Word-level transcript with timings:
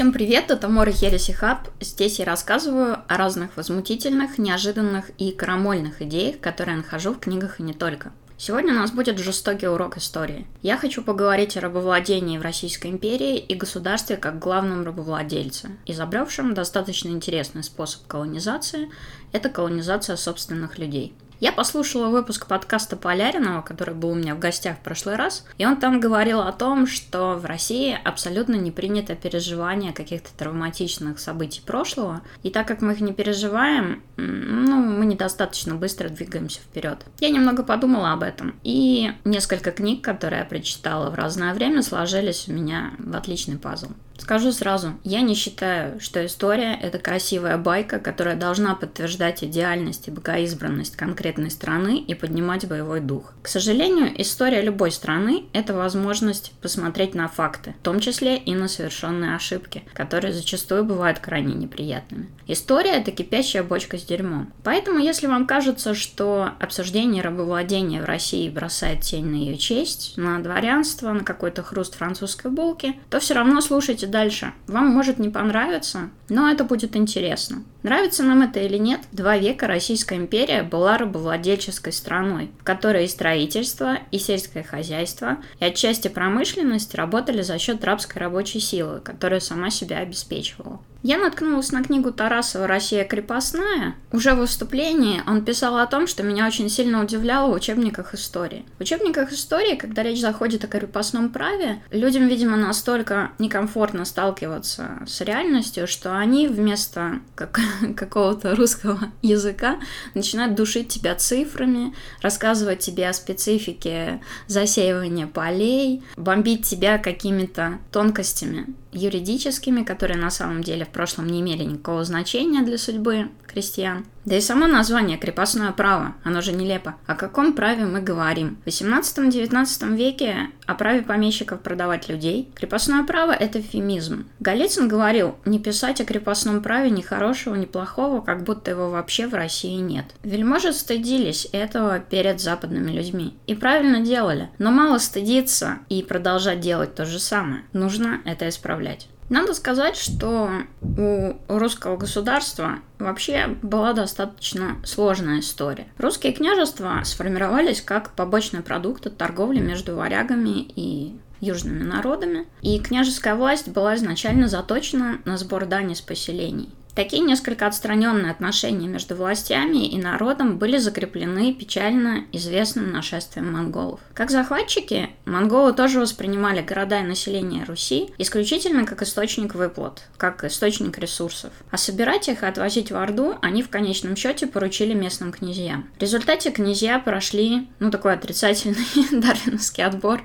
Всем 0.00 0.14
привет, 0.14 0.50
это 0.50 0.66
Мора 0.66 0.92
Хереси 0.92 1.32
Хаб. 1.32 1.68
Здесь 1.78 2.20
я 2.20 2.24
рассказываю 2.24 3.00
о 3.06 3.16
разных 3.18 3.54
возмутительных, 3.58 4.38
неожиданных 4.38 5.10
и 5.18 5.30
крамольных 5.30 6.00
идеях, 6.00 6.40
которые 6.40 6.76
я 6.76 6.82
нахожу 6.82 7.12
в 7.12 7.18
книгах 7.18 7.60
и 7.60 7.62
не 7.62 7.74
только. 7.74 8.10
Сегодня 8.38 8.72
у 8.72 8.76
нас 8.76 8.92
будет 8.92 9.18
жестокий 9.18 9.68
урок 9.68 9.98
истории. 9.98 10.46
Я 10.62 10.78
хочу 10.78 11.02
поговорить 11.02 11.58
о 11.58 11.60
рабовладении 11.60 12.38
в 12.38 12.42
Российской 12.42 12.86
империи 12.86 13.36
и 13.36 13.54
государстве 13.54 14.16
как 14.16 14.38
главном 14.38 14.86
рабовладельце, 14.86 15.68
изобревшем 15.84 16.54
достаточно 16.54 17.10
интересный 17.10 17.62
способ 17.62 18.06
колонизации– 18.06 18.88
это 19.32 19.50
колонизация 19.50 20.16
собственных 20.16 20.78
людей– 20.78 21.12
я 21.40 21.52
послушала 21.52 22.08
выпуск 22.08 22.46
подкаста 22.46 22.96
Поляринова, 22.96 23.62
который 23.62 23.94
был 23.94 24.10
у 24.10 24.14
меня 24.14 24.34
в 24.34 24.38
гостях 24.38 24.76
в 24.76 24.80
прошлый 24.80 25.16
раз, 25.16 25.46
и 25.56 25.64
он 25.64 25.78
там 25.78 25.98
говорил 25.98 26.40
о 26.40 26.52
том, 26.52 26.86
что 26.86 27.34
в 27.34 27.46
России 27.46 27.98
абсолютно 28.04 28.56
не 28.56 28.70
принято 28.70 29.14
переживание 29.14 29.92
каких-то 29.92 30.28
травматичных 30.36 31.18
событий 31.18 31.62
прошлого, 31.64 32.20
и 32.42 32.50
так 32.50 32.68
как 32.68 32.82
мы 32.82 32.92
их 32.92 33.00
не 33.00 33.14
переживаем, 33.14 34.02
ну, 34.16 34.76
мы 34.76 35.06
недостаточно 35.06 35.74
быстро 35.74 36.10
двигаемся 36.10 36.60
вперед. 36.60 36.98
Я 37.20 37.30
немного 37.30 37.62
подумала 37.62 38.12
об 38.12 38.22
этом, 38.22 38.54
и 38.62 39.12
несколько 39.24 39.72
книг, 39.72 40.04
которые 40.04 40.40
я 40.40 40.44
прочитала 40.44 41.10
в 41.10 41.14
разное 41.14 41.54
время, 41.54 41.82
сложились 41.82 42.48
у 42.48 42.52
меня 42.52 42.92
в 42.98 43.16
отличный 43.16 43.56
пазл. 43.56 43.88
Скажу 44.20 44.52
сразу, 44.52 44.92
я 45.02 45.22
не 45.22 45.34
считаю, 45.34 45.98
что 45.98 46.24
история– 46.24 46.78
это 46.82 46.98
красивая 46.98 47.56
байка, 47.56 47.98
которая 47.98 48.36
должна 48.36 48.74
подтверждать 48.74 49.42
идеальность 49.42 50.08
и 50.08 50.10
богоизбранность 50.10 50.94
конкретной 50.94 51.50
страны 51.50 51.98
и 51.98 52.14
поднимать 52.14 52.68
боевой 52.68 53.00
дух. 53.00 53.32
К 53.42 53.48
сожалению, 53.48 54.12
история 54.20 54.60
любой 54.60 54.92
страны– 54.92 55.46
это 55.54 55.72
возможность 55.72 56.52
посмотреть 56.60 57.14
на 57.14 57.28
факты, 57.28 57.74
в 57.80 57.82
том 57.82 57.98
числе 57.98 58.36
и 58.36 58.54
на 58.54 58.68
совершенные 58.68 59.34
ошибки, 59.34 59.84
которые 59.94 60.34
зачастую 60.34 60.84
бывают 60.84 61.18
крайне 61.18 61.54
неприятными. 61.54 62.28
История– 62.46 62.90
это 63.00 63.12
кипящая 63.12 63.62
бочка 63.62 63.96
с 63.96 64.02
дерьмом. 64.02 64.52
Поэтому, 64.62 64.98
если 64.98 65.28
вам 65.28 65.46
кажется, 65.46 65.94
что 65.94 66.50
обсуждение 66.60 67.22
рабовладения 67.22 68.02
в 68.02 68.04
России 68.04 68.50
бросает 68.50 69.00
тень 69.00 69.26
на 69.26 69.36
ее 69.36 69.56
честь, 69.56 70.18
на 70.18 70.38
дворянство, 70.40 71.10
на 71.12 71.24
какой-то 71.24 71.62
хруст 71.62 71.94
французской 71.94 72.50
булки, 72.50 72.96
то 73.08 73.18
все 73.18 73.32
равно 73.32 73.62
слушайте 73.62 74.09
дальше. 74.10 74.52
Вам 74.66 74.88
может 74.88 75.18
не 75.18 75.28
понравиться, 75.28 76.10
но 76.28 76.50
это 76.50 76.64
будет 76.64 76.96
интересно. 76.96 77.62
Нравится 77.82 78.22
нам 78.22 78.42
это 78.42 78.60
или 78.60 78.76
нет, 78.76 79.00
два 79.12 79.36
века 79.38 79.66
Российская 79.66 80.16
империя 80.16 80.62
была 80.62 80.98
рабовладельческой 80.98 81.92
страной, 81.92 82.50
в 82.60 82.64
которой 82.64 83.04
и 83.04 83.08
строительство, 83.08 83.98
и 84.10 84.18
сельское 84.18 84.62
хозяйство, 84.62 85.38
и 85.60 85.64
отчасти 85.64 86.08
промышленность 86.08 86.94
работали 86.94 87.42
за 87.42 87.58
счет 87.58 87.82
рабской 87.84 88.18
рабочей 88.18 88.60
силы, 88.60 89.00
которая 89.00 89.40
сама 89.40 89.70
себя 89.70 89.98
обеспечивала. 89.98 90.80
Я 91.02 91.16
наткнулась 91.16 91.72
на 91.72 91.82
книгу 91.82 92.12
Тарасова 92.12 92.66
«Россия 92.66 93.04
крепостная». 93.04 93.94
Уже 94.12 94.34
в 94.34 94.40
выступлении 94.40 95.22
он 95.26 95.42
писал 95.42 95.78
о 95.78 95.86
том, 95.86 96.06
что 96.06 96.22
меня 96.22 96.46
очень 96.46 96.68
сильно 96.68 97.02
удивляло 97.02 97.50
в 97.50 97.54
учебниках 97.54 98.14
истории. 98.14 98.66
В 98.78 98.82
учебниках 98.82 99.32
истории, 99.32 99.76
когда 99.76 100.02
речь 100.02 100.20
заходит 100.20 100.64
о 100.64 100.68
крепостном 100.68 101.30
праве, 101.30 101.82
людям, 101.90 102.28
видимо, 102.28 102.58
настолько 102.58 103.30
некомфортно 103.38 104.04
сталкиваться 104.04 104.98
с 105.06 105.22
реальностью, 105.22 105.86
что 105.86 106.18
они 106.18 106.48
вместо 106.48 107.20
как, 107.34 107.60
какого-то 107.96 108.54
русского 108.54 109.10
языка 109.22 109.80
начинают 110.12 110.54
душить 110.54 110.88
тебя 110.88 111.14
цифрами, 111.14 111.94
рассказывать 112.20 112.80
тебе 112.80 113.08
о 113.08 113.14
специфике 113.14 114.20
засеивания 114.48 115.26
полей, 115.26 116.02
бомбить 116.18 116.66
тебя 116.66 116.98
какими-то 116.98 117.78
тонкостями 117.90 118.66
юридическими, 118.92 119.84
которые 119.84 120.18
на 120.18 120.30
самом 120.30 120.62
деле 120.62 120.84
в 120.84 120.88
прошлом 120.88 121.26
не 121.26 121.40
имели 121.40 121.64
никакого 121.64 122.04
значения 122.04 122.62
для 122.62 122.78
судьбы 122.78 123.30
крестьян. 123.46 124.04
Да 124.24 124.36
и 124.36 124.40
само 124.40 124.66
название 124.66 125.16
«крепостное 125.16 125.72
право», 125.72 126.14
оно 126.24 126.42
же 126.42 126.52
нелепо. 126.52 126.96
О 127.06 127.14
каком 127.14 127.54
праве 127.54 127.86
мы 127.86 128.00
говорим? 128.02 128.58
В 128.64 128.68
18-19 128.68 129.96
веке 129.96 130.50
о 130.66 130.74
праве 130.74 131.02
помещиков 131.02 131.60
продавать 131.60 132.08
людей. 132.08 132.50
Крепостное 132.54 133.02
право– 133.04 133.32
это 133.40 133.60
эфемизм. 133.60 134.26
Голицын 134.38 134.88
говорил, 134.88 135.36
не 135.44 135.58
писать 135.58 136.00
о 136.00 136.04
крепостном 136.04 136.62
праве 136.62 136.90
ни 136.90 137.00
хорошего, 137.00 137.54
ни 137.54 137.64
плохого, 137.64 138.20
как 138.20 138.44
будто 138.44 138.70
его 138.70 138.90
вообще 138.90 139.26
в 139.26 139.34
России 139.34 139.76
нет. 139.76 140.04
Вельможи 140.22 140.72
стыдились 140.72 141.48
этого 141.52 141.98
перед 141.98 142.40
западными 142.40 142.92
людьми. 142.92 143.34
И 143.46 143.54
правильно 143.54 144.00
делали. 144.00 144.50
Но 144.58 144.70
мало 144.70 144.98
стыдиться 144.98 145.78
и 145.88 146.02
продолжать 146.02 146.60
делать 146.60 146.94
то 146.94 147.06
же 147.06 147.18
самое. 147.18 147.62
Нужно 147.72 148.20
это 148.24 148.48
исправлять. 148.48 149.08
Надо 149.30 149.54
сказать, 149.54 149.96
что 149.96 150.50
у 150.82 151.34
русского 151.46 151.96
государства 151.96 152.80
вообще 152.98 153.56
была 153.62 153.92
достаточно 153.92 154.76
сложная 154.84 155.38
история. 155.38 155.86
Русские 155.98 156.32
княжества 156.32 157.00
сформировались 157.04 157.80
как 157.80 158.10
побочный 158.10 158.60
продукт 158.60 159.06
от 159.06 159.16
торговли 159.16 159.60
между 159.60 159.94
варягами 159.94 160.66
и 160.74 161.16
южными 161.40 161.84
народами, 161.84 162.48
и 162.60 162.80
княжеская 162.80 163.36
власть 163.36 163.68
была 163.68 163.94
изначально 163.94 164.48
заточена 164.48 165.20
на 165.24 165.38
сбор 165.38 165.64
дани 165.64 165.94
с 165.94 166.00
поселений. 166.00 166.70
Такие 166.94 167.22
несколько 167.22 167.66
отстраненные 167.66 168.32
отношения 168.32 168.88
между 168.88 169.14
властями 169.14 169.86
и 169.86 169.96
народом 169.96 170.58
были 170.58 170.78
закреплены 170.78 171.54
печально 171.54 172.24
известным 172.32 172.90
нашествием 172.92 173.52
монголов. 173.52 174.00
Как 174.14 174.30
захватчики, 174.30 175.10
монголы 175.24 175.72
тоже 175.72 176.00
воспринимали 176.00 176.60
города 176.62 177.00
и 177.00 177.04
население 177.04 177.64
Руси 177.64 178.10
исключительно 178.18 178.84
как 178.84 179.02
источник 179.02 179.54
выплат, 179.54 180.02
как 180.16 180.44
источник 180.44 180.98
ресурсов. 180.98 181.52
А 181.70 181.76
собирать 181.76 182.28
их 182.28 182.42
и 182.42 182.46
отвозить 182.46 182.90
в 182.90 182.96
Орду 182.96 183.36
они 183.40 183.62
в 183.62 183.70
конечном 183.70 184.16
счете 184.16 184.46
поручили 184.46 184.92
местным 184.92 185.32
князьям. 185.32 185.88
В 185.96 186.00
результате 186.00 186.50
князья 186.50 186.98
прошли, 186.98 187.68
ну, 187.78 187.90
такой 187.90 188.14
отрицательный 188.14 188.76
дарвиновский 189.12 189.84
отбор. 189.84 190.22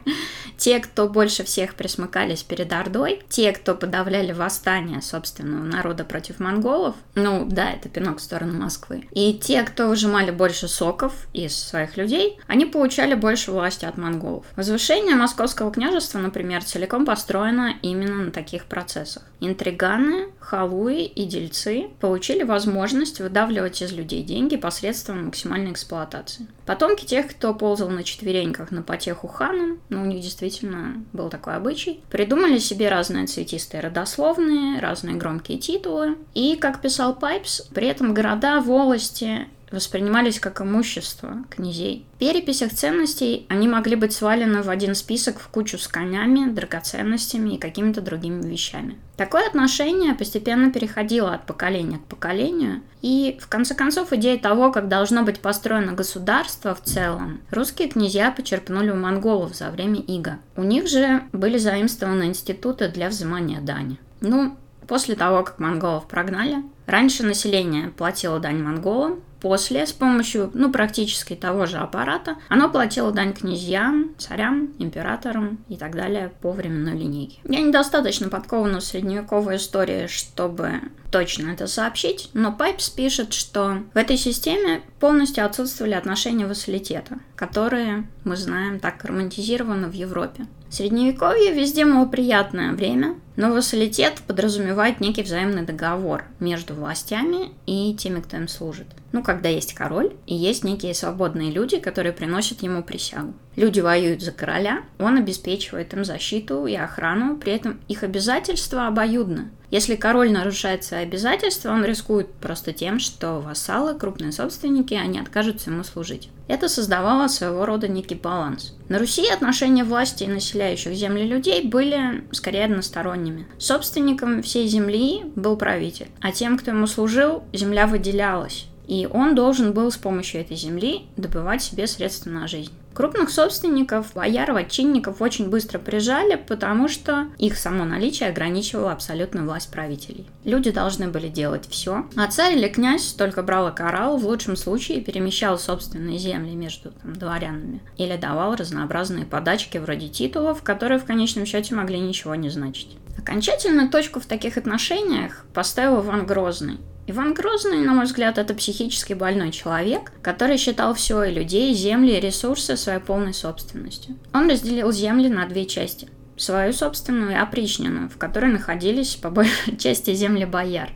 Те, 0.58 0.80
кто 0.80 1.08
больше 1.10 1.44
всех 1.44 1.76
присмыкались 1.76 2.44
перед 2.44 2.72
Ордой, 2.72 3.24
те, 3.30 3.52
кто 3.52 3.76
подавляли 3.76 4.32
восстание 4.32 5.02
собственного 5.02 5.64
народа 5.64 6.06
против 6.06 6.40
монголов, 6.40 6.55
монголов, 6.56 6.96
ну 7.16 7.46
да, 7.50 7.72
это 7.72 7.90
пинок 7.90 8.20
в 8.20 8.22
сторону 8.22 8.60
Москвы, 8.60 9.08
и 9.12 9.34
те, 9.34 9.64
кто 9.64 9.88
выжимали 9.88 10.32
больше 10.32 10.68
соков 10.68 11.28
из 11.34 11.56
своих 11.56 11.98
людей, 11.98 12.40
они 12.48 12.66
получали 12.66 13.14
больше 13.14 13.52
власти 13.52 13.86
от 13.86 13.98
монголов. 13.98 14.46
Возвышение 14.56 15.16
московского 15.16 15.72
княжества, 15.72 16.20
например, 16.20 16.64
целиком 16.64 17.06
построено 17.06 17.74
именно 17.82 18.26
на 18.26 18.32
таких 18.32 18.66
процессах. 18.66 19.24
Интриганы, 19.40 20.30
халуи 20.40 21.04
и 21.04 21.26
дельцы 21.26 21.88
получили 22.00 22.44
возможность 22.44 23.20
выдавливать 23.20 23.82
из 23.82 23.92
людей 23.92 24.24
деньги 24.24 24.56
посредством 24.56 25.26
максимальной 25.26 25.72
эксплуатации. 25.72 26.48
Потомки 26.66 27.06
тех, 27.06 27.28
кто 27.28 27.54
ползал 27.54 27.90
на 27.90 28.04
четвереньках 28.04 28.72
на 28.72 28.82
потеху 28.82 29.28
ханам, 29.28 29.80
ну, 29.90 30.02
у 30.02 30.06
них 30.06 30.22
действительно 30.22 31.04
был 31.14 31.30
такой 31.30 31.56
обычай, 31.56 32.02
придумали 32.10 32.58
себе 32.58 32.90
разные 32.90 33.28
цветистые 33.28 33.82
родословные, 33.82 34.80
разные 34.80 35.16
громкие 35.16 35.60
титулы, 35.60 36.18
и, 36.34 36.56
как 36.56 36.82
писал 36.82 37.16
Пайпс, 37.16 37.62
при 37.74 37.88
этом 37.88 38.14
города, 38.14 38.62
волости 38.62 39.48
воспринимались 39.72 40.40
как 40.40 40.62
имущество 40.62 41.38
князей. 41.50 42.06
В 42.16 42.20
переписях 42.20 42.72
ценностей 42.72 43.46
они 43.50 43.68
могли 43.68 43.96
быть 43.96 44.14
свалены 44.14 44.62
в 44.62 44.70
один 44.70 44.96
список 44.96 45.40
в 45.40 45.48
кучу 45.48 45.78
с 45.78 45.88
конями, 45.88 46.50
драгоценностями 46.50 47.56
и 47.56 47.60
какими-то 47.60 48.02
другими 48.02 48.42
вещами. 48.42 48.98
Такое 49.18 49.48
отношение 49.48 50.14
постепенно 50.14 50.72
переходило 50.72 51.34
от 51.34 51.46
поколения 51.46 51.98
к 51.98 52.06
поколению, 52.06 52.82
и 53.02 53.38
в 53.40 53.48
конце 53.48 53.76
концов 53.76 54.12
идея 54.14 54.38
того, 54.38 54.72
как 54.72 54.88
должно 54.88 55.24
быть 55.24 55.40
построено 55.40 55.94
государство 55.94 56.76
в 56.76 56.82
целом, 56.82 57.42
русские 57.52 57.88
князья 57.88 58.32
почерпнули 58.32 58.92
у 58.92 58.96
монголов 58.96 59.56
за 59.56 59.70
время 59.70 60.00
ига. 60.00 60.40
У 60.56 60.64
них 60.64 60.88
же 60.88 61.24
были 61.32 61.58
заимствованы 61.58 62.24
институты 62.24 62.90
для 62.90 63.10
взимания 63.10 63.62
дани. 63.62 64.00
Ну, 64.22 64.58
После 64.88 65.16
того, 65.16 65.44
как 65.44 65.60
монголов 65.60 66.08
прогнали, 66.08 66.58
раньше 66.86 67.24
население 67.24 67.90
платило 67.90 68.40
дань 68.40 68.62
монголам, 68.62 69.22
после, 69.46 69.86
с 69.86 69.92
помощью, 69.92 70.50
ну, 70.56 70.72
практически 70.72 71.36
того 71.36 71.68
же 71.68 71.78
аппарата, 71.78 72.38
оно 72.50 72.68
платило 72.68 73.12
дань 73.12 73.32
князьям, 73.32 74.16
царям, 74.18 74.74
императорам 74.80 75.60
и 75.70 75.78
так 75.78 75.96
далее 75.96 76.32
по 76.42 76.52
временной 76.52 76.98
линейке. 76.98 77.42
Я 77.48 77.62
недостаточно 77.62 78.28
подкована 78.28 78.80
в 78.80 78.84
средневековой 78.84 79.58
истории, 79.58 80.08
чтобы 80.08 80.82
точно 81.12 81.52
это 81.52 81.68
сообщить, 81.68 82.32
но 82.34 82.52
Пайпс 82.52 82.90
пишет, 82.90 83.34
что 83.34 83.84
в 83.94 83.98
этой 83.98 84.18
системе 84.18 84.82
полностью 85.00 85.46
отсутствовали 85.46 85.94
отношения 85.94 86.48
вассалитета, 86.48 87.20
которые, 87.36 88.08
мы 88.24 88.38
знаем, 88.38 88.80
так 88.80 89.06
романтизированы 89.06 89.90
в 89.90 89.94
Европе. 89.94 90.48
Средневековье 90.72 91.54
везде, 91.54 91.86
мол, 91.86 92.10
приятное 92.10 92.74
время, 92.74 93.16
Но 93.38 93.52
вассалитет 93.52 94.22
подразумевает 94.28 95.00
некий 95.02 95.22
взаимный 95.22 95.62
договор 95.62 96.24
между 96.40 96.74
властями 96.74 97.52
и 97.66 97.96
теми, 97.96 98.22
кто 98.22 98.38
им 98.38 98.48
служит. 98.48 98.88
Ну, 99.16 99.24
когда 99.24 99.48
есть 99.48 99.74
король, 99.74 100.12
и 100.28 100.36
есть 100.36 100.66
некие 100.66 100.94
свободные 100.94 101.50
люди, 101.50 101.80
которые 101.80 102.12
приносят 102.12 102.64
ему 102.64 102.84
присягу. 102.84 103.34
Люди 103.56 103.80
воюют 103.80 104.22
за 104.22 104.34
короля, 104.34 104.82
он 105.00 105.16
обеспечивает 105.16 105.94
им 105.94 106.04
защиту 106.04 106.66
и 106.66 106.76
охрану, 106.76 107.38
при 107.38 107.54
этом 107.54 107.80
их 107.88 108.04
обязательства 108.04 108.88
обоюдны. 108.88 109.52
Если 109.72 109.96
король 109.96 110.34
нарушает 110.34 110.84
свои 110.84 111.04
обязательства, 111.04 111.70
он 111.70 111.86
рискует 111.86 112.30
просто 112.34 112.74
тем, 112.74 113.00
что 113.00 113.40
вассалы, 113.40 113.98
крупные 113.98 114.34
собственники, 114.34 114.96
они 114.96 115.18
откажутся 115.18 115.72
ему 115.72 115.86
служить. 115.86 116.30
Это 116.50 116.68
создавало 116.68 117.30
своего 117.30 117.66
рода 117.66 117.88
некий 117.88 118.16
баланс. 118.16 118.76
На 118.90 119.00
Руси 119.00 119.30
отношения 119.30 119.86
власти 119.86 120.26
и 120.26 120.28
населяющих 120.28 120.94
земли 120.94 121.26
людей 121.26 121.66
были 121.66 122.26
скорее 122.34 122.66
односторонними. 122.66 123.48
Собственником 123.60 124.44
всей 124.44 124.68
земли 124.68 125.24
был 125.38 125.56
правитель, 125.56 126.10
а 126.20 126.34
тем, 126.34 126.58
кто 126.58 126.72
ему 126.72 126.86
служил, 126.86 127.46
земля 127.54 127.88
выделялась. 127.88 128.68
И 128.88 129.08
он 129.12 129.36
должен 129.36 129.74
был 129.74 129.92
с 129.92 129.98
помощью 129.98 130.42
этой 130.42 130.58
земли 130.58 131.08
добывать 131.18 131.64
себе 131.64 131.88
средства 131.88 132.30
на 132.30 132.48
жизнь. 132.48 132.72
Крупных 132.96 133.30
собственников, 133.30 134.14
бояр, 134.14 134.56
отчинников 134.56 135.22
очень 135.22 135.50
быстро 135.50 135.80
прижали, 135.80 136.36
потому 136.36 136.88
что 136.88 137.28
их 137.38 137.58
само 137.58 137.84
наличие 137.84 138.30
ограничивало 138.30 138.94
абсолютную 138.94 139.46
власть 139.46 139.70
правителей. 139.70 140.26
Люди 140.46 140.72
должны 140.72 141.10
были 141.10 141.28
делать 141.28 141.68
все, 141.70 142.06
а 142.16 142.28
царь 142.28 142.56
или 142.56 142.70
князь 142.70 143.12
только 143.12 143.44
брал 143.44 143.68
и 143.68 143.76
карал, 143.76 144.16
в 144.16 144.26
лучшем 144.26 144.56
случае 144.56 145.02
перемещал 145.02 145.60
собственные 145.60 146.18
земли 146.20 146.56
между 146.56 146.92
там, 146.92 147.14
дворянами 147.14 147.82
или 147.98 148.16
давал 148.16 148.56
разнообразные 148.56 149.26
подачки 149.26 149.78
вроде 149.78 150.08
титулов, 150.08 150.64
которые 150.64 150.98
в 150.98 151.06
конечном 151.06 151.46
счете 151.46 151.76
могли 151.76 152.00
ничего 152.00 152.36
не 152.36 152.50
значить. 152.50 152.96
Окончательную 153.18 153.90
точку 153.90 154.22
в 154.22 154.26
таких 154.26 154.56
отношениях 154.56 155.46
поставил 155.54 156.00
Иван 156.00 156.26
Грозный, 156.26 156.80
Иван 157.08 157.36
Грозный, 157.36 157.78
на 157.80 157.94
мой 157.94 158.06
взгляд, 158.06 158.40
это 158.40 158.56
психически 158.56 159.14
больной 159.14 159.52
человек, 159.52 160.12
который 160.24 160.58
считал 160.58 160.96
все 160.96 161.24
и 161.24 161.34
людей, 161.34 161.74
земли 161.74 162.18
и 162.18 162.20
ресурсы 162.20 162.76
своей 162.78 163.00
полной 163.00 163.34
собственностью. 163.34 164.16
Он 164.34 164.50
разделил 164.50 164.92
земли 164.92 165.30
на 165.30 165.46
две 165.46 165.66
части 165.66 166.10
свою 166.38 166.74
собственную 166.74 167.32
и 167.32 167.36
опричнину, 167.36 168.10
в 168.10 168.18
которой 168.18 168.52
находились 168.52 169.16
по 169.16 169.30
большей 169.30 169.78
части 169.80 170.14
земли 170.14 170.46
бояр. 170.46 170.90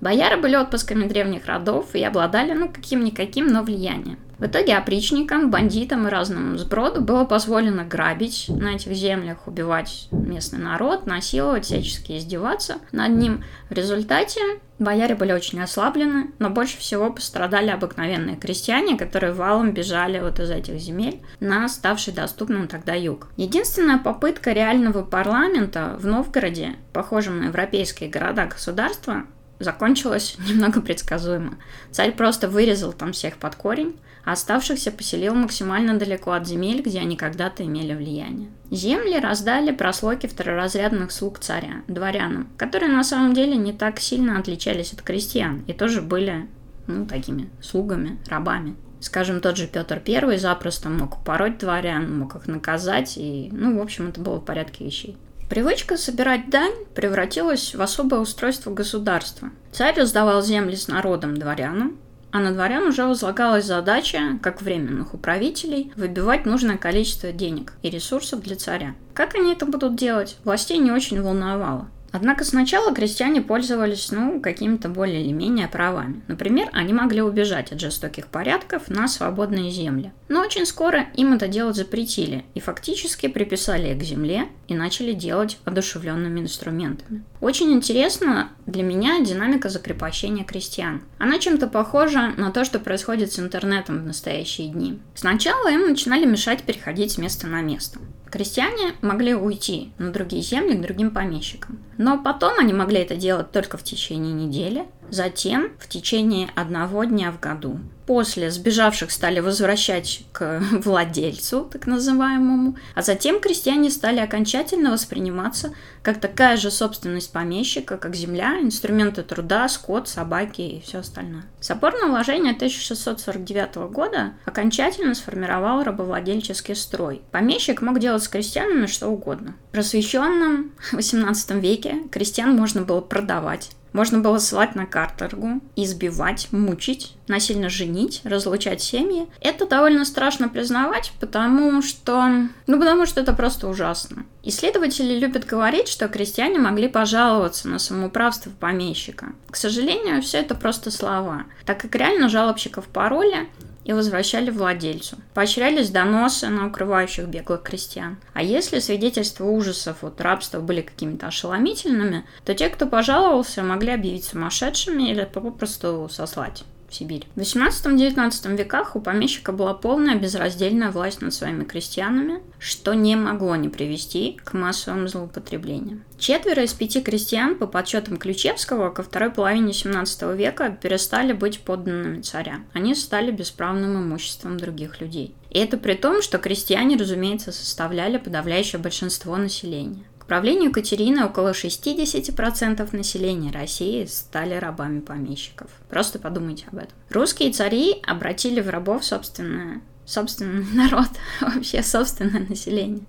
Бояры 0.00 0.40
были 0.40 0.54
отпусками 0.54 1.06
древних 1.06 1.46
родов 1.46 1.94
и 1.94 2.02
обладали, 2.02 2.52
ну, 2.52 2.68
каким-никаким, 2.68 3.46
но 3.46 3.62
влиянием. 3.62 4.18
В 4.40 4.46
итоге 4.46 4.74
опричникам, 4.74 5.50
бандитам 5.50 6.06
и 6.06 6.10
разному 6.10 6.56
сброду 6.56 7.02
было 7.02 7.26
позволено 7.26 7.84
грабить 7.84 8.46
на 8.48 8.74
этих 8.74 8.92
землях, 8.94 9.46
убивать 9.46 10.08
местный 10.10 10.58
народ, 10.58 11.04
насиловать, 11.04 11.66
всячески 11.66 12.16
издеваться 12.16 12.78
над 12.90 13.10
ним. 13.10 13.44
В 13.68 13.74
результате 13.74 14.40
бояре 14.78 15.14
были 15.14 15.32
очень 15.32 15.60
ослаблены, 15.60 16.30
но 16.38 16.48
больше 16.48 16.78
всего 16.78 17.12
пострадали 17.12 17.68
обыкновенные 17.68 18.36
крестьяне, 18.36 18.96
которые 18.96 19.34
валом 19.34 19.74
бежали 19.74 20.20
вот 20.20 20.40
из 20.40 20.50
этих 20.50 20.80
земель 20.80 21.20
на 21.40 21.68
ставший 21.68 22.14
доступным 22.14 22.66
тогда 22.66 22.94
юг. 22.94 23.26
Единственная 23.36 23.98
попытка 23.98 24.52
реального 24.52 25.02
парламента 25.02 25.98
в 26.00 26.06
Новгороде, 26.06 26.76
похожем 26.94 27.40
на 27.40 27.44
европейские 27.48 28.08
города-государства, 28.08 29.24
закончилась 29.58 30.38
немного 30.48 30.80
предсказуемо. 30.80 31.58
Царь 31.90 32.12
просто 32.12 32.48
вырезал 32.48 32.94
там 32.94 33.12
всех 33.12 33.36
под 33.36 33.54
корень, 33.54 33.96
а 34.24 34.32
оставшихся 34.32 34.90
поселил 34.90 35.34
максимально 35.34 35.98
далеко 35.98 36.32
от 36.32 36.46
земель, 36.46 36.82
где 36.82 37.00
они 37.00 37.16
когда-то 37.16 37.64
имели 37.64 37.94
влияние. 37.94 38.50
Земли 38.70 39.18
раздали 39.18 39.72
прослойки 39.72 40.26
второразрядных 40.26 41.12
слуг 41.12 41.38
царя, 41.38 41.82
дворянам, 41.88 42.48
которые 42.56 42.92
на 42.92 43.04
самом 43.04 43.34
деле 43.34 43.56
не 43.56 43.72
так 43.72 43.98
сильно 43.98 44.38
отличались 44.38 44.92
от 44.92 45.02
крестьян 45.02 45.64
и 45.66 45.72
тоже 45.72 46.02
были, 46.02 46.48
ну, 46.86 47.06
такими 47.06 47.50
слугами, 47.60 48.18
рабами. 48.28 48.76
Скажем, 49.00 49.40
тот 49.40 49.56
же 49.56 49.66
Петр 49.66 50.02
I 50.06 50.38
запросто 50.38 50.90
мог 50.90 51.24
пороть 51.24 51.58
дворян, 51.58 52.18
мог 52.18 52.36
их 52.36 52.46
наказать, 52.46 53.14
и, 53.16 53.48
ну, 53.50 53.78
в 53.78 53.82
общем, 53.82 54.08
это 54.08 54.20
было 54.20 54.36
в 54.36 54.44
порядке 54.44 54.84
вещей. 54.84 55.16
Привычка 55.48 55.96
собирать 55.96 56.48
дань 56.48 56.84
превратилась 56.94 57.74
в 57.74 57.82
особое 57.82 58.20
устройство 58.20 58.70
государства. 58.70 59.50
Царь 59.72 59.98
раздавал 59.98 60.42
земли 60.42 60.76
с 60.76 60.86
народом 60.86 61.36
дворянам, 61.36 61.98
а 62.32 62.38
на 62.40 62.52
дворян 62.52 62.84
уже 62.84 63.04
возлагалась 63.04 63.64
задача, 63.64 64.38
как 64.42 64.62
временных 64.62 65.14
управителей, 65.14 65.92
выбивать 65.96 66.46
нужное 66.46 66.76
количество 66.76 67.32
денег 67.32 67.74
и 67.82 67.90
ресурсов 67.90 68.42
для 68.42 68.56
царя. 68.56 68.94
Как 69.14 69.34
они 69.34 69.52
это 69.52 69.66
будут 69.66 69.96
делать, 69.96 70.36
властей 70.44 70.78
не 70.78 70.90
очень 70.90 71.20
волновало. 71.20 71.88
Однако 72.12 72.44
сначала 72.44 72.92
крестьяне 72.92 73.40
пользовались, 73.40 74.10
ну, 74.10 74.40
какими-то 74.40 74.88
более 74.88 75.22
или 75.22 75.32
менее 75.32 75.68
правами. 75.68 76.22
Например, 76.26 76.68
они 76.72 76.92
могли 76.92 77.22
убежать 77.22 77.72
от 77.72 77.80
жестоких 77.80 78.26
порядков 78.26 78.88
на 78.88 79.06
свободные 79.06 79.70
земли. 79.70 80.12
Но 80.28 80.40
очень 80.40 80.66
скоро 80.66 81.06
им 81.14 81.34
это 81.34 81.46
делать 81.46 81.76
запретили 81.76 82.44
и 82.54 82.60
фактически 82.60 83.28
приписали 83.28 83.96
к 83.96 84.02
земле 84.02 84.48
и 84.66 84.74
начали 84.74 85.12
делать 85.12 85.58
одушевленными 85.64 86.40
инструментами. 86.40 87.22
Очень 87.40 87.72
интересно 87.72 88.50
для 88.66 88.82
меня 88.82 89.20
динамика 89.20 89.70
закрепощения 89.70 90.44
крестьян. 90.44 91.02
Она 91.18 91.38
чем-то 91.38 91.68
похожа 91.68 92.34
на 92.36 92.50
то, 92.50 92.64
что 92.64 92.78
происходит 92.78 93.32
с 93.32 93.38
интернетом 93.38 94.00
в 94.00 94.06
настоящие 94.06 94.68
дни. 94.68 94.98
Сначала 95.14 95.70
им 95.70 95.88
начинали 95.88 96.26
мешать 96.26 96.64
переходить 96.64 97.12
с 97.12 97.18
места 97.18 97.46
на 97.46 97.62
место. 97.62 97.98
Крестьяне 98.30 98.92
могли 99.00 99.34
уйти 99.34 99.92
на 99.98 100.12
другие 100.12 100.42
земли 100.42 100.76
к 100.76 100.82
другим 100.82 101.10
помещикам. 101.10 101.80
Но 101.98 102.22
потом 102.22 102.58
они 102.58 102.72
могли 102.72 102.98
это 102.98 103.16
делать 103.16 103.50
только 103.50 103.76
в 103.76 103.82
течение 103.82 104.32
недели, 104.32 104.86
затем 105.10 105.72
в 105.78 105.88
течение 105.88 106.50
одного 106.54 107.04
дня 107.04 107.30
в 107.30 107.40
году. 107.40 107.78
После 108.06 108.50
сбежавших 108.50 109.10
стали 109.10 109.40
возвращать 109.40 110.22
к 110.32 110.60
владельцу, 110.84 111.68
так 111.70 111.86
называемому, 111.86 112.76
а 112.94 113.02
затем 113.02 113.40
крестьяне 113.40 113.90
стали 113.90 114.18
окончательно 114.18 114.90
восприниматься 114.90 115.72
как 116.02 116.20
такая 116.20 116.56
же 116.56 116.70
собственность 116.70 117.32
помещика, 117.32 117.96
как 117.98 118.16
земля, 118.16 118.58
инструменты 118.60 119.22
труда, 119.22 119.68
скот, 119.68 120.08
собаки 120.08 120.62
и 120.62 120.80
все 120.80 120.98
остальное. 120.98 121.44
Соборное 121.60 122.08
уложение 122.08 122.54
1649 122.54 123.90
года 123.92 124.32
окончательно 124.46 125.14
сформировал 125.14 125.82
рабовладельческий 125.82 126.74
строй. 126.74 127.20
Помещик 127.30 127.82
мог 127.82 127.98
делать 127.98 128.22
с 128.22 128.28
крестьянами 128.28 128.86
что 128.86 129.08
угодно. 129.08 129.54
В 129.68 129.72
просвещенном 129.72 130.72
18 130.92 131.50
веке 131.62 131.96
крестьян 132.10 132.56
можно 132.56 132.82
было 132.82 133.02
продавать, 133.02 133.72
можно 133.92 134.20
было 134.20 134.38
ссылать 134.38 134.74
на 134.74 134.86
каторгу, 134.86 135.60
избивать, 135.76 136.48
мучить, 136.52 137.16
насильно 137.30 137.70
женить, 137.70 138.20
разлучать 138.24 138.82
семьи. 138.82 139.26
Это 139.40 139.66
довольно 139.66 140.04
страшно 140.04 140.48
признавать, 140.48 141.12
потому 141.20 141.80
что... 141.80 142.48
Ну, 142.66 142.78
потому 142.78 143.06
что 143.06 143.20
это 143.20 143.32
просто 143.32 143.68
ужасно. 143.68 144.26
Исследователи 144.42 145.18
любят 145.18 145.46
говорить, 145.46 145.88
что 145.88 146.08
крестьяне 146.08 146.58
могли 146.58 146.88
пожаловаться 146.88 147.68
на 147.68 147.78
самоуправство 147.78 148.50
помещика. 148.50 149.32
К 149.50 149.56
сожалению, 149.56 150.20
все 150.22 150.38
это 150.38 150.54
просто 150.54 150.90
слова, 150.90 151.44
так 151.64 151.80
как 151.80 151.94
реально 151.94 152.28
жалобщиков 152.28 152.86
пароля 152.88 153.46
и 153.84 153.92
возвращали 153.92 154.50
владельцу. 154.50 155.16
Поощрялись 155.34 155.90
доносы 155.90 156.48
на 156.48 156.66
укрывающих 156.66 157.26
беглых 157.26 157.62
крестьян. 157.62 158.18
А 158.34 158.42
если 158.42 158.78
свидетельства 158.78 159.44
ужасов 159.44 160.04
от 160.04 160.20
рабства 160.20 160.60
были 160.60 160.82
какими-то 160.82 161.28
ошеломительными, 161.28 162.24
то 162.44 162.54
те, 162.54 162.68
кто 162.68 162.86
пожаловался, 162.86 163.62
могли 163.62 163.92
объявить 163.92 164.24
сумасшедшими 164.24 165.10
или 165.10 165.24
попросту 165.24 166.08
сослать 166.10 166.64
Сибирь. 166.90 167.26
В 167.34 167.40
18-19 167.40 168.56
веках 168.56 168.96
у 168.96 169.00
помещика 169.00 169.52
была 169.52 169.74
полная 169.74 170.16
безраздельная 170.16 170.90
власть 170.90 171.22
над 171.22 171.32
своими 171.32 171.64
крестьянами, 171.64 172.42
что 172.58 172.94
не 172.94 173.16
могло 173.16 173.56
не 173.56 173.68
привести 173.68 174.38
к 174.44 174.52
массовым 174.52 175.08
злоупотреблениям. 175.08 176.04
Четверо 176.18 176.64
из 176.64 176.72
пяти 176.74 177.00
крестьян, 177.00 177.56
по 177.56 177.66
подсчетам 177.66 178.16
Ключевского, 178.16 178.90
ко 178.90 179.02
второй 179.02 179.30
половине 179.30 179.72
17 179.72 180.22
века 180.36 180.76
перестали 180.80 181.32
быть 181.32 181.60
подданными 181.60 182.20
царя. 182.20 182.60
Они 182.72 182.94
стали 182.94 183.30
бесправным 183.30 183.96
имуществом 183.96 184.58
других 184.58 185.00
людей. 185.00 185.34
И 185.50 185.58
это 185.58 185.76
при 185.78 185.94
том, 185.94 186.22
что 186.22 186.38
крестьяне, 186.38 186.96
разумеется, 186.96 187.52
составляли 187.52 188.18
подавляющее 188.18 188.80
большинство 188.80 189.36
населения 189.36 190.04
правлению 190.30 190.70
Катерины 190.70 191.24
около 191.24 191.50
60% 191.50 192.96
населения 192.96 193.50
России 193.50 194.04
стали 194.04 194.54
рабами 194.54 195.00
помещиков. 195.00 195.68
Просто 195.88 196.20
подумайте 196.20 196.66
об 196.70 196.78
этом. 196.78 196.92
Русские 197.08 197.50
цари 197.50 197.96
обратили 198.06 198.60
в 198.60 198.70
рабов 198.70 199.04
собственное 199.04 199.80
собственный 200.06 200.64
народ, 200.72 201.08
вообще 201.40 201.82
собственное 201.82 202.46
население. 202.48 203.02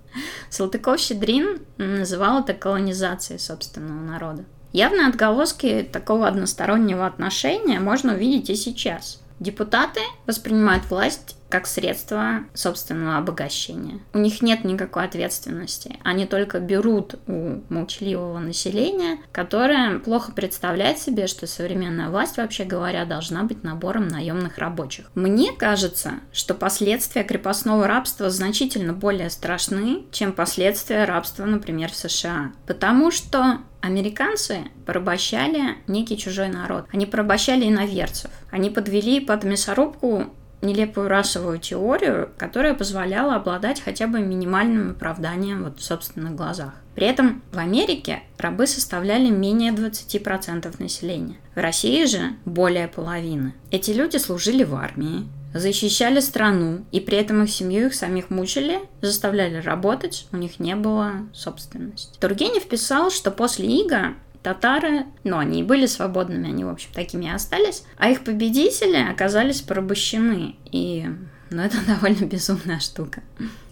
Салтыков-Щедрин 0.50 1.60
называл 1.76 2.40
это 2.40 2.54
колонизацией 2.54 3.38
собственного 3.38 4.00
народа. 4.00 4.44
Явные 4.72 5.06
отголоски 5.06 5.88
такого 5.92 6.26
одностороннего 6.26 7.06
отношения 7.06 7.78
можно 7.78 8.14
увидеть 8.14 8.50
и 8.50 8.56
сейчас. 8.56 9.20
Депутаты 9.38 10.00
воспринимают 10.26 10.90
власть 10.90 11.36
как 11.52 11.66
средство 11.66 12.44
собственного 12.54 13.18
обогащения. 13.18 14.00
У 14.14 14.18
них 14.18 14.40
нет 14.40 14.64
никакой 14.64 15.04
ответственности. 15.04 15.98
Они 16.02 16.24
только 16.24 16.60
берут 16.60 17.16
у 17.26 17.60
молчаливого 17.68 18.38
населения, 18.38 19.18
которое 19.32 19.98
плохо 19.98 20.32
представляет 20.32 20.98
себе, 20.98 21.26
что 21.26 21.46
современная 21.46 22.08
власть, 22.08 22.38
вообще 22.38 22.64
говоря, 22.64 23.04
должна 23.04 23.42
быть 23.42 23.64
набором 23.64 24.08
наемных 24.08 24.56
рабочих. 24.56 25.10
Мне 25.14 25.52
кажется, 25.52 26.20
что 26.32 26.54
последствия 26.54 27.22
крепостного 27.22 27.86
рабства 27.86 28.30
значительно 28.30 28.94
более 28.94 29.28
страшны, 29.28 30.06
чем 30.10 30.32
последствия 30.32 31.04
рабства, 31.04 31.44
например, 31.44 31.92
в 31.92 31.96
США. 31.96 32.52
Потому 32.66 33.10
что 33.10 33.58
Американцы 33.82 34.60
порабощали 34.86 35.76
некий 35.88 36.16
чужой 36.16 36.46
народ. 36.46 36.86
Они 36.92 37.04
порабощали 37.04 37.68
иноверцев. 37.68 38.30
Они 38.52 38.70
подвели 38.70 39.18
под 39.18 39.42
мясорубку 39.42 40.32
нелепую 40.62 41.08
расовую 41.08 41.58
теорию, 41.58 42.30
которая 42.38 42.74
позволяла 42.74 43.34
обладать 43.36 43.80
хотя 43.80 44.06
бы 44.06 44.20
минимальным 44.20 44.92
оправданием 44.92 45.64
вот 45.64 45.80
в 45.80 45.84
собственных 45.84 46.34
глазах. 46.34 46.72
При 46.94 47.06
этом 47.06 47.42
в 47.52 47.58
Америке 47.58 48.22
рабы 48.38 48.66
составляли 48.66 49.30
менее 49.30 49.72
20% 49.72 50.74
населения. 50.78 51.36
В 51.54 51.58
России 51.58 52.04
же 52.04 52.36
более 52.44 52.88
половины. 52.88 53.54
Эти 53.70 53.90
люди 53.90 54.18
служили 54.18 54.62
в 54.62 54.74
армии, 54.74 55.26
защищали 55.54 56.20
страну, 56.20 56.84
и 56.92 57.00
при 57.00 57.18
этом 57.18 57.42
их 57.42 57.50
семью 57.50 57.86
их 57.86 57.94
самих 57.94 58.30
мучили, 58.30 58.80
заставляли 59.00 59.56
работать, 59.56 60.26
у 60.32 60.36
них 60.36 60.60
не 60.60 60.76
было 60.76 61.12
собственности. 61.32 62.18
Тургенев 62.18 62.66
писал, 62.66 63.10
что 63.10 63.30
после 63.30 63.66
Ига 63.66 64.14
татары, 64.42 65.04
ну, 65.24 65.38
они 65.38 65.60
и 65.60 65.64
были 65.64 65.86
свободными, 65.86 66.48
они, 66.48 66.64
в 66.64 66.68
общем, 66.68 66.90
такими 66.92 67.26
и 67.26 67.30
остались, 67.30 67.84
а 67.96 68.10
их 68.10 68.24
победители 68.24 68.96
оказались 68.96 69.60
порабощены, 69.60 70.56
и 70.70 71.06
ну, 71.50 71.62
это 71.62 71.76
довольно 71.86 72.24
безумная 72.24 72.80
штука. 72.80 73.22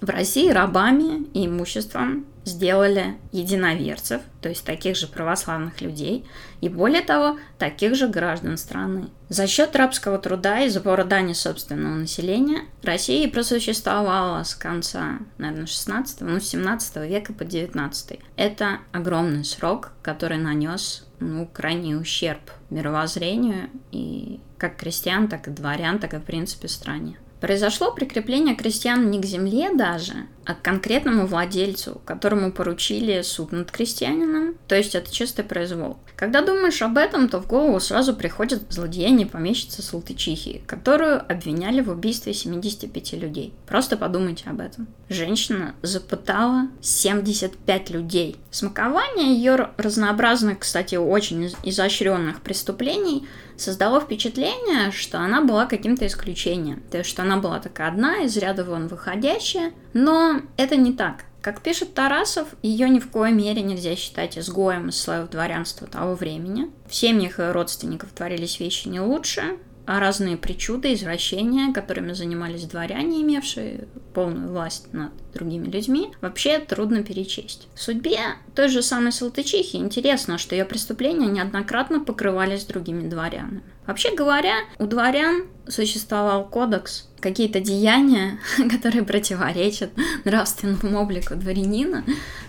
В 0.00 0.08
России 0.08 0.50
рабами 0.50 1.24
и 1.34 1.46
имуществом 1.46 2.26
сделали 2.44 3.16
единоверцев, 3.32 4.22
то 4.40 4.48
есть 4.48 4.64
таких 4.64 4.96
же 4.96 5.06
православных 5.06 5.80
людей, 5.80 6.24
и 6.60 6.68
более 6.68 7.02
того, 7.02 7.38
таких 7.58 7.94
же 7.94 8.08
граждан 8.08 8.56
страны. 8.56 9.08
За 9.28 9.46
счет 9.46 9.76
рабского 9.76 10.18
труда 10.18 10.60
и 10.60 10.68
сбора 10.68 11.04
дани 11.04 11.32
собственного 11.32 11.94
населения 11.94 12.62
Россия 12.82 13.28
просуществовала 13.28 14.42
с 14.42 14.54
конца, 14.54 15.18
наверное, 15.38 15.66
16 15.66 16.20
ну, 16.22 16.40
17 16.40 16.96
века 17.08 17.32
по 17.32 17.44
19 17.44 18.18
Это 18.36 18.78
огромный 18.92 19.44
срок, 19.44 19.92
который 20.02 20.38
нанес 20.38 21.06
ну, 21.20 21.46
крайний 21.46 21.96
ущерб 21.96 22.40
мировоззрению 22.70 23.70
и 23.92 24.40
как 24.58 24.76
крестьян, 24.76 25.28
так 25.28 25.48
и 25.48 25.50
дворян, 25.50 25.98
так 25.98 26.14
и, 26.14 26.18
в 26.18 26.22
принципе, 26.22 26.68
стране. 26.68 27.18
Произошло 27.40 27.92
прикрепление 27.92 28.54
крестьян 28.54 29.10
не 29.10 29.20
к 29.20 29.24
земле 29.24 29.70
даже, 29.74 30.26
а 30.44 30.54
к 30.54 30.62
конкретному 30.62 31.26
владельцу, 31.26 32.00
которому 32.04 32.52
поручили 32.52 33.22
суд 33.22 33.52
над 33.52 33.70
крестьянином, 33.70 34.56
то 34.68 34.74
есть 34.74 34.94
это 34.94 35.10
чистый 35.10 35.44
произвол. 35.44 35.98
Когда 36.16 36.42
думаешь 36.42 36.82
об 36.82 36.98
этом, 36.98 37.30
то 37.30 37.40
в 37.40 37.46
голову 37.46 37.80
сразу 37.80 38.14
приходит 38.14 38.70
злодеяние 38.70 39.26
помещицы 39.26 39.80
Салтычихи, 39.80 40.62
которую 40.66 41.20
обвиняли 41.32 41.80
в 41.80 41.88
убийстве 41.88 42.34
75 42.34 43.14
людей. 43.14 43.54
Просто 43.66 43.96
подумайте 43.96 44.44
об 44.50 44.60
этом. 44.60 44.86
Женщина 45.08 45.74
запытала 45.80 46.68
75 46.82 47.90
людей. 47.90 48.36
Смакование 48.50 49.34
ее 49.34 49.70
разнообразных, 49.78 50.58
кстати, 50.58 50.96
очень 50.96 51.50
изощренных 51.62 52.42
преступлений 52.42 53.26
создало 53.60 54.00
впечатление, 54.00 54.90
что 54.90 55.18
она 55.18 55.42
была 55.42 55.66
каким-то 55.66 56.06
исключением. 56.06 56.82
То 56.90 56.98
есть, 56.98 57.10
что 57.10 57.22
она 57.22 57.36
была 57.36 57.60
такая 57.60 57.88
одна, 57.88 58.22
из 58.22 58.36
ряда 58.36 58.64
вон 58.64 58.88
выходящая, 58.88 59.72
но 59.92 60.40
это 60.56 60.76
не 60.76 60.92
так. 60.92 61.24
Как 61.40 61.62
пишет 61.62 61.94
Тарасов, 61.94 62.48
ее 62.62 62.88
ни 62.90 62.98
в 62.98 63.10
коей 63.10 63.32
мере 63.32 63.62
нельзя 63.62 63.96
считать 63.96 64.36
изгоем 64.36 64.90
из 64.90 65.00
слоев 65.00 65.30
дворянства 65.30 65.86
того 65.86 66.14
времени. 66.14 66.70
В 66.86 66.94
семьях 66.94 67.38
ее 67.38 67.52
родственников 67.52 68.10
творились 68.10 68.60
вещи 68.60 68.88
не 68.88 69.00
лучше, 69.00 69.56
а 69.86 70.00
разные 70.00 70.36
причуды, 70.36 70.94
извращения, 70.94 71.72
которыми 71.72 72.12
занимались 72.12 72.64
дворяне, 72.64 73.22
имевшие 73.22 73.88
полную 74.14 74.48
власть 74.48 74.92
над 74.92 75.12
другими 75.32 75.66
людьми, 75.68 76.12
вообще 76.20 76.58
трудно 76.58 77.02
перечесть. 77.02 77.68
В 77.74 77.82
судьбе 77.82 78.18
той 78.54 78.68
же 78.68 78.82
самой 78.82 79.12
Салтычихи 79.12 79.76
интересно, 79.76 80.38
что 80.38 80.54
ее 80.54 80.64
преступления 80.64 81.26
неоднократно 81.26 82.00
покрывались 82.00 82.64
другими 82.64 83.08
дворянами. 83.08 83.62
Вообще 83.86 84.14
говоря, 84.14 84.54
у 84.78 84.86
дворян 84.86 85.46
существовал 85.66 86.48
кодекс, 86.48 87.08
какие-то 87.20 87.60
деяния, 87.60 88.38
которые 88.70 89.04
противоречат 89.04 89.90
нравственному 90.24 91.00
облику 91.00 91.34
дворянина, 91.34 92.04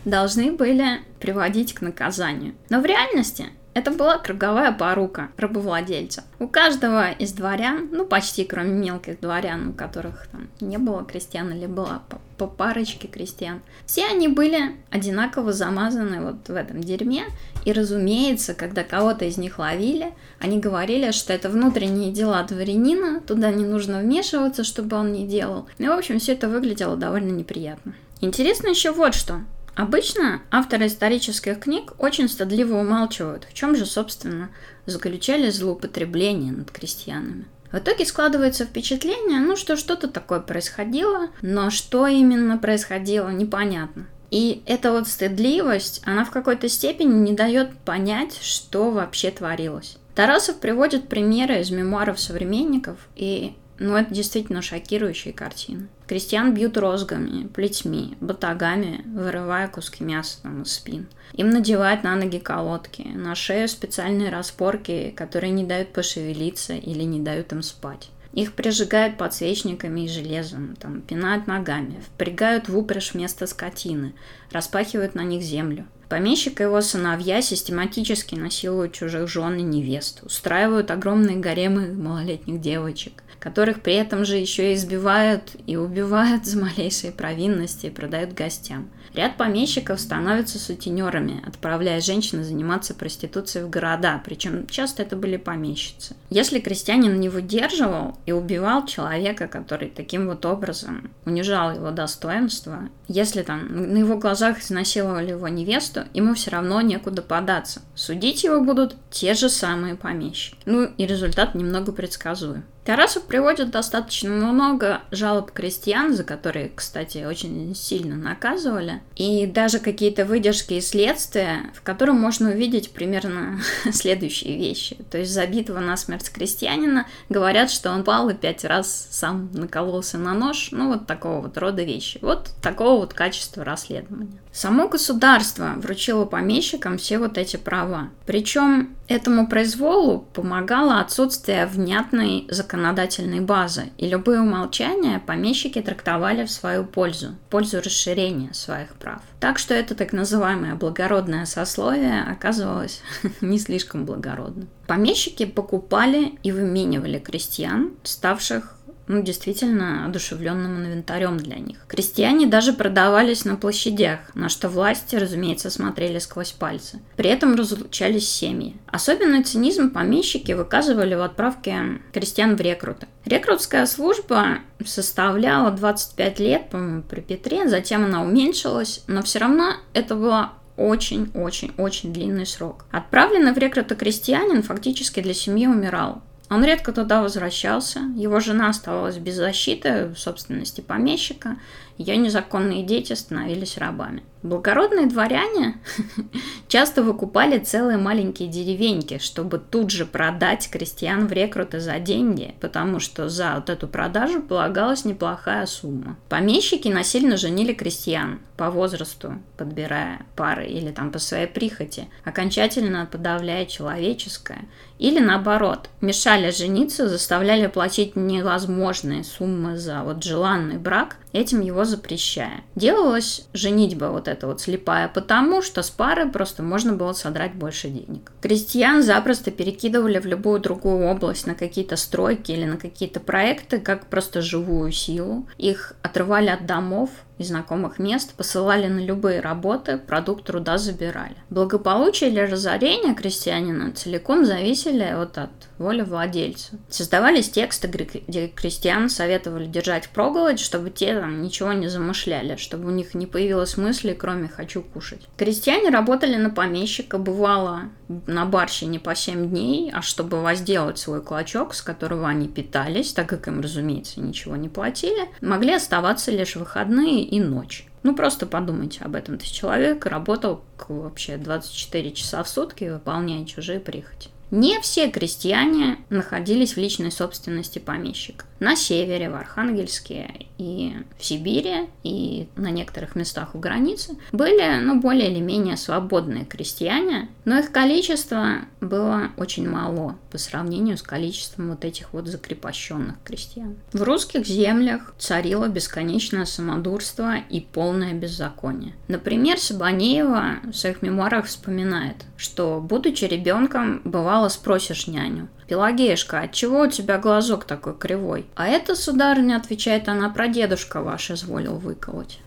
должны 0.05 0.51
были 0.51 1.01
приводить 1.19 1.73
к 1.73 1.81
наказанию. 1.81 2.55
Но 2.69 2.81
в 2.81 2.85
реальности 2.85 3.47
это 3.73 3.91
была 3.91 4.17
круговая 4.17 4.71
порука 4.71 5.29
рабовладельца. 5.37 6.23
У 6.39 6.47
каждого 6.47 7.11
из 7.11 7.31
дворян, 7.31 7.89
ну 7.91 8.05
почти 8.05 8.43
кроме 8.43 8.71
мелких 8.71 9.19
дворян, 9.19 9.69
у 9.69 9.73
которых 9.73 10.27
там 10.27 10.49
не 10.59 10.77
было 10.77 11.05
крестьян 11.05 11.51
или 11.51 11.67
была 11.67 12.01
по, 12.09 12.19
по 12.37 12.47
парочке 12.47 13.07
крестьян, 13.07 13.61
все 13.85 14.05
они 14.07 14.27
были 14.27 14.75
одинаково 14.89 15.53
замазаны 15.53 16.21
вот 16.21 16.49
в 16.49 16.55
этом 16.55 16.81
дерьме. 16.81 17.23
И 17.63 17.71
разумеется, 17.71 18.53
когда 18.53 18.83
кого-то 18.83 19.25
из 19.25 19.37
них 19.37 19.59
ловили, 19.59 20.13
они 20.39 20.59
говорили, 20.59 21.11
что 21.11 21.31
это 21.31 21.49
внутренние 21.49 22.11
дела 22.11 22.43
дворянина, 22.43 23.21
туда 23.21 23.51
не 23.51 23.65
нужно 23.65 23.99
вмешиваться, 23.99 24.63
чтобы 24.63 24.97
он 24.97 25.13
не 25.13 25.27
делал. 25.27 25.67
Ну, 25.77 25.95
в 25.95 25.97
общем, 25.97 26.19
все 26.19 26.33
это 26.33 26.49
выглядело 26.49 26.97
довольно 26.97 27.31
неприятно. 27.31 27.93
Интересно 28.19 28.69
еще 28.69 28.91
вот 28.91 29.15
что. 29.15 29.41
Обычно 29.75 30.41
авторы 30.51 30.87
исторических 30.87 31.59
книг 31.59 31.93
очень 31.97 32.27
стыдливо 32.27 32.77
умалчивают, 32.77 33.45
в 33.45 33.53
чем 33.53 33.75
же, 33.75 33.85
собственно, 33.85 34.49
заключались 34.85 35.55
злоупотребления 35.55 36.51
над 36.51 36.71
крестьянами. 36.71 37.45
В 37.71 37.77
итоге 37.77 38.05
складывается 38.05 38.65
впечатление, 38.65 39.39
ну, 39.39 39.55
что 39.55 39.77
что-то 39.77 40.09
такое 40.09 40.41
происходило, 40.41 41.29
но 41.41 41.69
что 41.69 42.05
именно 42.05 42.57
происходило, 42.57 43.29
непонятно. 43.29 44.07
И 44.29 44.61
эта 44.65 44.91
вот 44.91 45.07
стыдливость, 45.07 46.01
она 46.05 46.25
в 46.25 46.31
какой-то 46.31 46.67
степени 46.67 47.13
не 47.13 47.33
дает 47.33 47.77
понять, 47.79 48.39
что 48.41 48.91
вообще 48.91 49.31
творилось. 49.31 49.97
Тарасов 50.15 50.59
приводит 50.59 51.07
примеры 51.07 51.61
из 51.61 51.69
мемуаров 51.69 52.19
современников, 52.19 52.97
и 53.15 53.55
ну, 53.81 53.97
это 53.97 54.13
действительно 54.13 54.61
шокирующие 54.61 55.33
картины. 55.33 55.87
Крестьян 56.07 56.53
бьют 56.53 56.77
розгами, 56.77 57.47
плетьми, 57.47 58.15
батагами, 58.21 59.03
вырывая 59.07 59.67
куски 59.67 60.03
мяса 60.03 60.37
там, 60.43 60.61
из 60.61 60.73
спин. 60.73 61.07
Им 61.33 61.49
надевают 61.49 62.03
на 62.03 62.15
ноги 62.15 62.37
колодки, 62.37 63.01
на 63.01 63.33
шею 63.33 63.67
специальные 63.67 64.29
распорки, 64.29 65.11
которые 65.17 65.51
не 65.51 65.63
дают 65.63 65.93
пошевелиться 65.93 66.73
или 66.73 67.03
не 67.03 67.19
дают 67.19 67.53
им 67.53 67.63
спать. 67.63 68.09
Их 68.33 68.53
прижигают 68.53 69.17
подсвечниками 69.17 70.01
и 70.01 70.07
железом, 70.07 70.75
там, 70.75 71.01
пинают 71.01 71.47
ногами, 71.47 72.01
впрягают 72.13 72.69
в 72.69 72.77
упряжь 72.77 73.13
вместо 73.13 73.47
скотины, 73.47 74.13
распахивают 74.51 75.15
на 75.15 75.21
них 75.21 75.41
землю. 75.41 75.85
Помещик 76.07 76.59
и 76.59 76.63
его 76.63 76.81
сыновья 76.81 77.41
систематически 77.41 78.35
насилуют 78.35 78.93
чужих 78.93 79.27
жен 79.27 79.57
и 79.57 79.61
невест, 79.61 80.23
устраивают 80.23 80.91
огромные 80.91 81.37
гаремы 81.37 81.93
малолетних 81.93 82.61
девочек, 82.61 83.23
которых 83.41 83.81
при 83.81 83.95
этом 83.95 84.23
же 84.23 84.37
еще 84.37 84.71
и 84.71 84.75
избивают 84.75 85.55
и 85.65 85.75
убивают 85.75 86.45
за 86.45 86.59
малейшие 86.59 87.11
провинности 87.11 87.87
и 87.87 87.89
продают 87.89 88.33
гостям. 88.33 88.89
Ряд 89.15 89.35
помещиков 89.35 89.99
становятся 89.99 90.59
сутенерами, 90.59 91.43
отправляя 91.45 91.99
женщин 91.99 92.43
заниматься 92.43 92.93
проституцией 92.93 93.65
в 93.65 93.69
города, 93.69 94.21
причем 94.23 94.67
часто 94.67 95.01
это 95.01 95.15
были 95.15 95.37
помещицы. 95.37 96.15
Если 96.29 96.59
крестьянин 96.59 97.19
не 97.19 97.27
выдерживал 97.27 98.17
и 98.25 98.31
убивал 98.31 98.85
человека, 98.85 99.47
который 99.47 99.89
таким 99.89 100.27
вот 100.27 100.45
образом 100.45 101.11
унижал 101.25 101.75
его 101.75 101.89
достоинство, 101.91 102.89
если 103.07 103.41
там 103.41 103.91
на 103.91 103.97
его 103.97 104.17
глазах 104.17 104.61
изнасиловали 104.61 105.31
его 105.31 105.47
невесту, 105.47 106.01
ему 106.13 106.35
все 106.35 106.51
равно 106.51 106.79
некуда 106.79 107.21
податься. 107.23 107.81
Судить 107.95 108.43
его 108.43 108.61
будут 108.61 108.95
те 109.09 109.33
же 109.33 109.49
самые 109.49 109.95
помещики. 109.95 110.57
Ну 110.65 110.85
и 110.85 111.05
результат 111.05 111.55
немного 111.55 111.91
предсказуем. 111.91 112.63
Тарасов 112.85 113.23
приводит 113.23 113.69
достаточно 113.69 114.29
много 114.29 115.01
жалоб 115.11 115.51
крестьян, 115.51 116.15
за 116.15 116.23
которые, 116.23 116.71
кстати, 116.73 117.23
очень 117.23 117.75
сильно 117.75 118.15
наказывали, 118.15 119.01
и 119.15 119.45
даже 119.45 119.79
какие-то 119.79 120.25
выдержки 120.25 120.73
из 120.73 120.89
следствия, 120.89 121.71
в 121.75 121.83
котором 121.83 122.19
можно 122.19 122.49
увидеть 122.49 122.91
примерно 122.91 123.61
следующие 123.91 124.57
вещи. 124.57 124.97
То 125.11 125.19
есть 125.19 125.31
забитого 125.31 125.79
насмерть 125.79 126.31
крестьянина 126.31 127.07
говорят, 127.29 127.69
что 127.69 127.91
он 127.91 128.03
пал 128.03 128.29
и 128.29 128.33
пять 128.33 128.65
раз 128.65 129.07
сам 129.11 129.49
накололся 129.53 130.17
на 130.17 130.33
нож, 130.33 130.69
ну 130.71 130.89
вот 130.89 131.05
такого 131.05 131.41
вот 131.41 131.57
рода 131.57 131.83
вещи. 131.83 132.17
Вот 132.21 132.51
такого 132.61 133.01
вот 133.01 133.13
качества 133.13 133.63
расследования. 133.63 134.39
Само 134.51 134.89
государство 134.89 135.73
вручило 135.77 136.25
помещикам 136.25 136.97
все 136.97 137.19
вот 137.19 137.37
эти 137.37 137.57
права. 137.57 138.09
Причем 138.25 138.95
Этому 139.11 139.45
произволу 139.45 140.19
помогало 140.33 141.01
отсутствие 141.01 141.65
внятной 141.65 142.47
законодательной 142.49 143.41
базы, 143.41 143.91
и 143.97 144.07
любые 144.07 144.39
умолчания 144.39 145.19
помещики 145.19 145.81
трактовали 145.81 146.45
в 146.45 146.51
свою 146.51 146.85
пользу, 146.85 147.31
в 147.31 147.49
пользу 147.49 147.81
расширения 147.81 148.53
своих 148.53 148.95
прав. 148.95 149.19
Так 149.41 149.59
что 149.59 149.73
это 149.73 149.95
так 149.95 150.13
называемое 150.13 150.75
благородное 150.75 151.45
сословие 151.45 152.23
оказывалось 152.23 153.01
не 153.41 153.59
слишком 153.59 154.05
благородным. 154.05 154.69
Помещики 154.87 155.45
покупали 155.45 156.39
и 156.41 156.53
выменивали 156.53 157.19
крестьян, 157.19 157.91
ставших 158.03 158.77
ну, 159.11 159.21
действительно 159.21 160.05
одушевленным 160.05 160.77
инвентарем 160.77 161.37
для 161.37 161.57
них. 161.57 161.85
Крестьяне 161.87 162.47
даже 162.47 162.71
продавались 162.71 163.43
на 163.43 163.57
площадях, 163.57 164.19
на 164.33 164.47
что 164.47 164.69
власти, 164.69 165.17
разумеется, 165.17 165.69
смотрели 165.69 166.19
сквозь 166.19 166.51
пальцы. 166.51 167.01
При 167.17 167.29
этом 167.29 167.55
разлучались 167.55 168.29
семьи. 168.29 168.77
Особенный 168.87 169.43
цинизм 169.43 169.91
помещики 169.91 170.53
выказывали 170.53 171.13
в 171.15 171.21
отправке 171.21 172.01
крестьян 172.13 172.55
в 172.55 172.61
рекруты. 172.61 173.07
Рекрутская 173.25 173.85
служба 173.85 174.59
составляла 174.85 175.71
25 175.71 176.39
лет, 176.39 176.69
по-моему, 176.69 177.03
при 177.03 177.19
Петре, 177.19 177.67
затем 177.67 178.05
она 178.05 178.23
уменьшилась, 178.23 179.03
но 179.07 179.21
все 179.21 179.39
равно 179.39 179.73
это 179.93 180.15
была 180.15 180.53
очень-очень-очень 180.77 182.13
длинный 182.13 182.45
срок. 182.45 182.85
Отправленный 182.91 183.53
в 183.53 183.57
рекруты 183.57 183.95
крестьянин 183.95 184.63
фактически 184.63 185.19
для 185.19 185.33
семьи 185.33 185.67
умирал. 185.67 186.23
Он 186.51 186.65
редко 186.65 186.91
туда 186.91 187.21
возвращался, 187.21 188.01
его 188.13 188.41
жена 188.41 188.67
оставалась 188.67 189.15
без 189.15 189.35
защиты 189.35 190.07
в 190.07 190.17
собственности 190.17 190.81
помещика, 190.81 191.55
ее 192.01 192.17
незаконные 192.17 192.83
дети 192.83 193.13
становились 193.13 193.77
рабами. 193.77 194.23
Благородные 194.43 195.05
дворяне 195.05 195.79
часто 196.67 197.03
выкупали 197.03 197.59
целые 197.59 197.99
маленькие 197.99 198.49
деревеньки, 198.49 199.19
чтобы 199.19 199.59
тут 199.59 199.91
же 199.91 200.07
продать 200.07 200.67
крестьян 200.67 201.27
в 201.27 201.31
рекруты 201.31 201.79
за 201.79 201.99
деньги, 201.99 202.55
потому 202.59 202.99
что 202.99 203.29
за 203.29 203.53
вот 203.55 203.69
эту 203.69 203.87
продажу 203.87 204.41
полагалась 204.41 205.05
неплохая 205.05 205.67
сумма. 205.67 206.17
Помещики 206.27 206.87
насильно 206.87 207.37
женили 207.37 207.73
крестьян 207.73 208.39
по 208.57 208.71
возрасту, 208.71 209.35
подбирая 209.57 210.25
пары 210.35 210.65
или 210.65 210.89
там 210.89 211.11
по 211.11 211.19
своей 211.19 211.47
прихоти, 211.47 212.07
окончательно 212.23 213.07
подавляя 213.11 213.67
человеческое, 213.67 214.65
или 214.97 215.19
наоборот, 215.19 215.89
мешали 215.99 216.51
жениться, 216.51 217.09
заставляли 217.09 217.67
платить 217.67 218.15
невозможные 218.15 219.23
суммы 219.23 219.77
за 219.77 220.03
вот 220.03 220.23
желанный 220.23 220.77
брак, 220.77 221.17
этим 221.33 221.61
его 221.61 221.85
запрещая. 221.85 222.61
Делалась 222.75 223.47
женитьба 223.53 224.05
вот 224.05 224.27
эта 224.27 224.47
вот 224.47 224.61
слепая 224.61 225.07
потому, 225.07 225.61
что 225.61 225.83
с 225.83 225.89
пары 225.89 226.29
просто 226.29 226.63
можно 226.63 226.93
было 226.93 227.13
содрать 227.13 227.53
больше 227.53 227.89
денег. 227.89 228.31
Крестьян 228.41 229.03
запросто 229.03 229.51
перекидывали 229.51 230.19
в 230.19 230.25
любую 230.25 230.59
другую 230.59 231.07
область 231.07 231.47
на 231.47 231.55
какие-то 231.55 231.95
стройки 231.95 232.51
или 232.51 232.65
на 232.65 232.77
какие-то 232.77 233.19
проекты, 233.19 233.79
как 233.79 234.07
просто 234.07 234.41
живую 234.41 234.91
силу. 234.91 235.47
Их 235.57 235.93
отрывали 236.01 236.47
от 236.47 236.65
домов, 236.65 237.09
и 237.41 237.43
знакомых 237.43 237.99
мест, 237.99 238.33
посылали 238.35 238.87
на 238.87 238.99
любые 238.99 239.41
работы, 239.41 239.97
продукт 239.97 240.45
труда 240.45 240.77
забирали. 240.77 241.35
Благополучие 241.49 242.29
или 242.29 242.39
разорение 242.39 243.13
крестьянина 243.13 243.91
целиком 243.91 244.45
зависели 244.45 245.13
вот 245.15 245.37
от 245.37 245.49
воли 245.77 246.01
владельца. 246.01 246.79
Создавались 246.89 247.49
тексты, 247.49 247.87
где 247.87 248.47
крестьян 248.47 249.09
советовали 249.09 249.65
держать 249.65 250.09
проголодь, 250.09 250.59
чтобы 250.59 250.89
те 250.89 251.19
там 251.19 251.41
ничего 251.41 251.73
не 251.73 251.87
замышляли, 251.87 252.55
чтобы 252.55 252.87
у 252.87 252.91
них 252.91 253.13
не 253.13 253.25
появилось 253.25 253.77
мысли, 253.77 254.13
кроме 254.13 254.47
«хочу 254.47 254.81
кушать». 254.81 255.21
Крестьяне 255.37 255.89
работали 255.89 256.35
на 256.35 256.49
помещика, 256.49 257.17
бывало 257.17 257.83
на 258.27 258.45
барщине 258.45 258.99
по 258.99 259.15
7 259.15 259.49
дней, 259.49 259.91
а 259.91 260.01
чтобы 260.01 260.41
возделать 260.41 260.97
свой 260.97 261.21
клочок, 261.21 261.73
с 261.73 261.81
которого 261.81 262.27
они 262.27 262.47
питались, 262.47 263.13
так 263.13 263.27
как 263.27 263.47
им, 263.47 263.61
разумеется, 263.61 264.21
ничего 264.21 264.55
не 264.55 264.69
платили, 264.69 265.29
могли 265.41 265.73
оставаться 265.73 266.31
лишь 266.31 266.55
выходные 266.55 267.23
и 267.23 267.39
ночь. 267.39 267.87
Ну, 268.03 268.15
просто 268.15 268.45
подумайте 268.45 269.03
об 269.03 269.15
этом. 269.15 269.37
То 269.37 269.43
есть 269.43 269.55
человек 269.55 270.05
работал 270.05 270.63
вообще 270.87 271.37
24 271.37 272.11
часа 272.11 272.43
в 272.43 272.49
сутки, 272.49 272.85
выполняя 272.85 273.45
чужие 273.45 273.79
прихоти. 273.79 274.29
Не 274.49 274.81
все 274.81 275.09
крестьяне 275.09 275.99
находились 276.09 276.73
в 276.73 276.77
личной 276.77 277.11
собственности 277.11 277.79
помещика. 277.79 278.45
На 278.61 278.75
севере, 278.75 279.29
в 279.29 279.35
Архангельске 279.35 280.47
и 280.57 280.95
в 281.19 281.25
Сибири, 281.25 281.89
и 282.03 282.47
на 282.55 282.71
некоторых 282.71 283.15
местах 283.15 283.53
у 283.53 283.59
границы 283.59 284.15
были 284.31 284.79
ну, 284.79 284.99
более 284.99 285.31
или 285.31 285.39
менее 285.39 285.75
свободные 285.77 286.45
крестьяне, 286.45 287.29
но 287.43 287.59
их 287.59 287.71
количество 287.71 288.59
было 288.79 289.31
очень 289.37 289.69
мало 289.69 290.15
по 290.31 290.37
сравнению 290.37 290.97
с 290.97 291.01
количеством 291.01 291.71
вот 291.71 291.83
этих 291.83 292.13
вот 292.13 292.27
закрепощенных 292.27 293.15
крестьян. 293.23 293.75
В 293.91 294.01
русских 294.03 294.45
землях 294.45 295.13
царило 295.17 295.67
бесконечное 295.67 296.45
самодурство 296.45 297.37
и 297.37 297.59
полное 297.59 298.13
беззаконие. 298.13 298.93
Например, 299.09 299.59
Сабанеева 299.59 300.57
в 300.71 300.73
своих 300.73 301.01
мемуарах 301.01 301.45
вспоминает, 301.47 302.25
что, 302.37 302.79
будучи 302.79 303.25
ребенком, 303.25 304.01
бывал 304.05 304.21
бывало 304.21 304.49
спросишь 304.49 305.07
няню. 305.07 305.49
«Пелагеюшка, 305.71 306.41
отчего 306.41 306.81
у 306.81 306.87
тебя 306.87 307.17
глазок 307.17 307.63
такой 307.63 307.97
кривой?» 307.97 308.45
А 308.55 308.67
это, 308.67 308.93
сударыня, 308.93 309.55
отвечает 309.55 310.09
она, 310.09 310.27
про 310.27 310.49
дедушка 310.49 311.01
ваш 311.01 311.31
изволил 311.31 311.77
выколоть. 311.77 312.39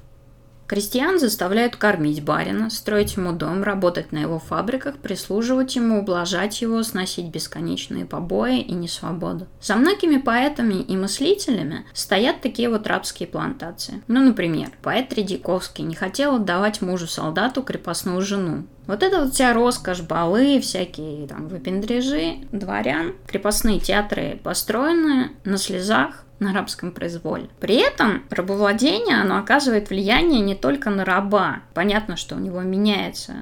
Крестьян 0.66 1.18
заставляют 1.18 1.76
кормить 1.76 2.22
барина, 2.22 2.68
строить 2.68 3.16
ему 3.16 3.32
дом, 3.32 3.62
работать 3.62 4.12
на 4.12 4.18
его 4.18 4.38
фабриках, 4.38 4.98
прислуживать 4.98 5.74
ему, 5.76 6.00
ублажать 6.00 6.60
его, 6.60 6.82
сносить 6.82 7.28
бесконечные 7.28 8.04
побои 8.04 8.60
и 8.60 8.72
несвободу. 8.72 9.46
За 9.58 9.76
многими 9.76 10.18
поэтами 10.18 10.82
и 10.82 10.94
мыслителями 10.94 11.86
стоят 11.94 12.42
такие 12.42 12.68
вот 12.68 12.86
рабские 12.86 13.26
плантации. 13.26 14.02
Ну, 14.06 14.22
например, 14.22 14.70
поэт 14.82 15.08
Тредяковский 15.08 15.84
не 15.84 15.94
хотел 15.94 16.36
отдавать 16.36 16.82
мужу-солдату 16.82 17.62
крепостную 17.62 18.20
жену, 18.20 18.64
вот 18.86 19.02
это 19.02 19.20
вот 19.20 19.34
вся 19.34 19.52
роскошь, 19.52 20.02
балы, 20.02 20.60
всякие 20.60 21.26
там 21.26 21.48
выпендрежи 21.48 22.38
дворян, 22.52 23.14
крепостные 23.26 23.80
театры 23.80 24.40
построены 24.42 25.30
на 25.44 25.58
слезах, 25.58 26.24
на 26.40 26.52
рабском 26.52 26.92
произволе. 26.92 27.48
При 27.60 27.76
этом 27.76 28.24
рабовладение, 28.30 29.20
оно 29.20 29.38
оказывает 29.38 29.88
влияние 29.88 30.40
не 30.40 30.54
только 30.54 30.90
на 30.90 31.04
раба. 31.04 31.60
Понятно, 31.74 32.16
что 32.16 32.34
у 32.34 32.38
него 32.38 32.60
меняется 32.60 33.34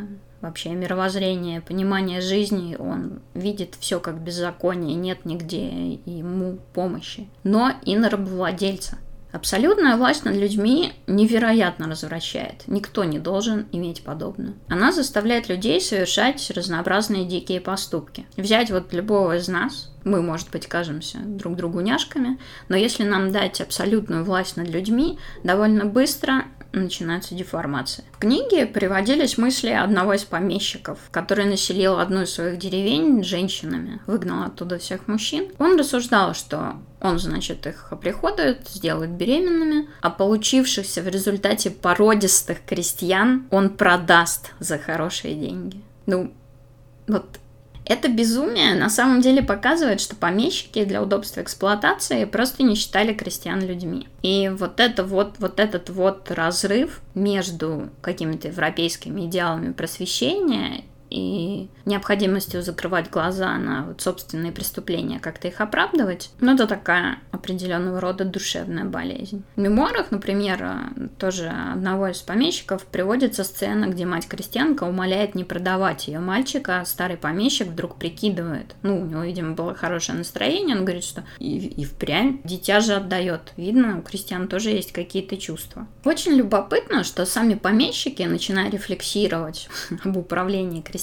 вообще 0.43 0.71
мировоззрение, 0.71 1.61
понимание 1.61 2.21
жизни, 2.21 2.77
он 2.79 3.21
видит 3.33 3.77
все 3.79 4.01
как 4.01 4.19
беззаконие, 4.21 4.95
нет 4.95 5.25
нигде 5.25 5.93
ему 6.05 6.59
помощи, 6.75 7.29
но 7.45 7.73
и 7.85 7.97
на 7.97 8.11
рабовладельца. 8.11 8.99
Абсолютная 9.33 9.97
власть 9.97 10.25
над 10.25 10.37
людьми 10.37 10.93
невероятно 11.07 11.89
развращает. 11.89 12.65
Никто 12.67 13.05
не 13.05 13.19
должен 13.19 13.67
иметь 13.73 14.05
подобную. 14.05 14.55
Она 14.69 14.93
заставляет 14.93 15.49
людей 15.49 15.81
совершать 15.81 16.51
разнообразные 16.51 17.25
дикие 17.25 17.61
поступки. 17.61 18.27
Взять 18.37 18.71
вот 18.71 18.93
любого 18.93 19.37
из 19.37 19.49
нас, 19.49 19.93
мы, 20.05 20.21
может 20.21 20.51
быть, 20.51 20.67
кажемся 20.67 21.19
друг 21.19 21.57
другу 21.57 21.81
няшками, 21.81 22.39
но 22.69 22.77
если 22.77 23.05
нам 23.05 23.33
дать 23.33 23.61
абсолютную 23.61 24.25
власть 24.25 24.57
над 24.57 24.69
людьми, 24.69 25.19
довольно 25.45 25.87
быстро 25.87 26.45
начинается 26.73 27.35
деформация. 27.35 28.05
В 28.13 28.19
книге 28.19 28.67
приводились 28.67 29.39
мысли 29.39 29.71
одного 29.71 30.15
из 30.15 30.25
помещиков, 30.25 30.99
который 31.11 31.45
населил 31.45 31.99
одну 31.99 32.23
из 32.23 32.33
своих 32.33 32.59
деревень 32.59 33.23
женщинами, 33.23 34.01
выгнал 34.07 34.45
оттуда 34.45 34.79
всех 34.79 35.09
мужчин. 35.09 35.51
Он 35.59 35.79
рассуждал, 35.79 36.35
что 36.35 36.77
он, 37.01 37.19
значит, 37.19 37.67
их 37.67 37.93
оприходует, 37.93 38.69
сделает 38.69 39.11
беременными, 39.11 39.89
а 40.01 40.11
получившихся 40.11 41.03
в 41.03 41.09
результате 41.09 41.71
породистых 41.71 42.59
крестьян 42.65 43.47
он 43.51 43.71
продаст 43.71 44.53
за 44.59 44.79
хорошие 44.79 45.35
деньги. 45.35 45.81
Ну, 46.07 46.33
вот 47.07 47.39
это 47.85 48.09
безумие 48.09 48.75
на 48.75 48.89
самом 48.89 49.21
деле 49.21 49.43
показывает, 49.43 50.01
что 50.01 50.17
помещики 50.17 50.85
для 50.85 51.03
удобства 51.03 51.43
эксплуатации 51.43 52.25
просто 52.25 52.63
не 52.63 52.75
считали 52.75 53.13
крестьян 53.13 53.61
людьми. 53.61 54.09
И 54.23 54.51
вот, 54.55 54.81
это 54.81 55.05
вот, 55.05 55.35
вот 55.39 55.59
этот 55.59 55.91
вот 55.91 56.31
разрыв 56.31 57.01
между 57.15 57.91
какими-то 58.01 58.49
европейскими 58.49 59.27
идеалами 59.27 59.73
просвещения 59.73 60.85
и 61.13 61.69
необходимостью 61.85 62.63
закрывать 62.63 63.11
глаза 63.11 63.57
на 63.59 63.87
вот 63.87 64.01
собственные 64.01 64.53
преступления, 64.53 65.21
как-то 65.21 65.49
их 65.49 65.61
оправдывать, 65.61 66.31
ну, 66.41 66.55
это 66.55 66.67
такая 66.67 67.19
определенного 67.31 68.01
рода 68.01 68.25
душевная 68.25 68.85
болезнь. 68.85 69.43
В 69.57 69.61
мемуарах, 69.61 70.11
например, 70.11 70.65
тоже 71.19 71.49
одного 71.49 72.09
из 72.09 72.19
помещиков 72.19 72.87
приводится 72.87 73.45
сцена, 73.45 73.87
где 73.87 74.07
мать-крестьянка 74.07 74.85
умоляет 74.85 75.35
не 75.35 75.45
продавать 75.45 76.09
ее 76.09 76.21
мальчика, 76.21 76.81
а 76.81 76.85
старый 76.85 77.17
помещик 77.17 77.69
вдруг 77.69 77.97
прикидывает. 77.97 78.75
Ну, 78.83 79.01
у 79.01 79.05
него, 79.05 79.23
видимо, 79.23 79.55
было 79.55 79.75
хорошее 79.75 80.19
настроение, 80.19 80.77
он 80.77 80.85
говорит, 80.85 81.05
что 81.05 81.25
и, 81.39 81.59
и 81.59 81.85
впрямь 81.85 82.41
дитя 82.45 82.81
же 82.81 82.95
отдает. 82.95 83.53
Видно, 83.57 83.99
у 83.99 84.03
крестьян 84.03 84.49
тоже 84.49 84.71
есть 84.71 84.93
какие-то 84.93 85.37
чувства. 85.37 85.87
Очень 86.05 86.33
любопытно, 86.33 87.05
что 87.05 87.27
сами 87.27 87.55
помещики, 87.55 88.23
начиная 88.23 88.71
рефлексировать 88.71 89.69
об 90.05 90.17
управлении 90.17 90.81
крестьянами, 90.81 91.02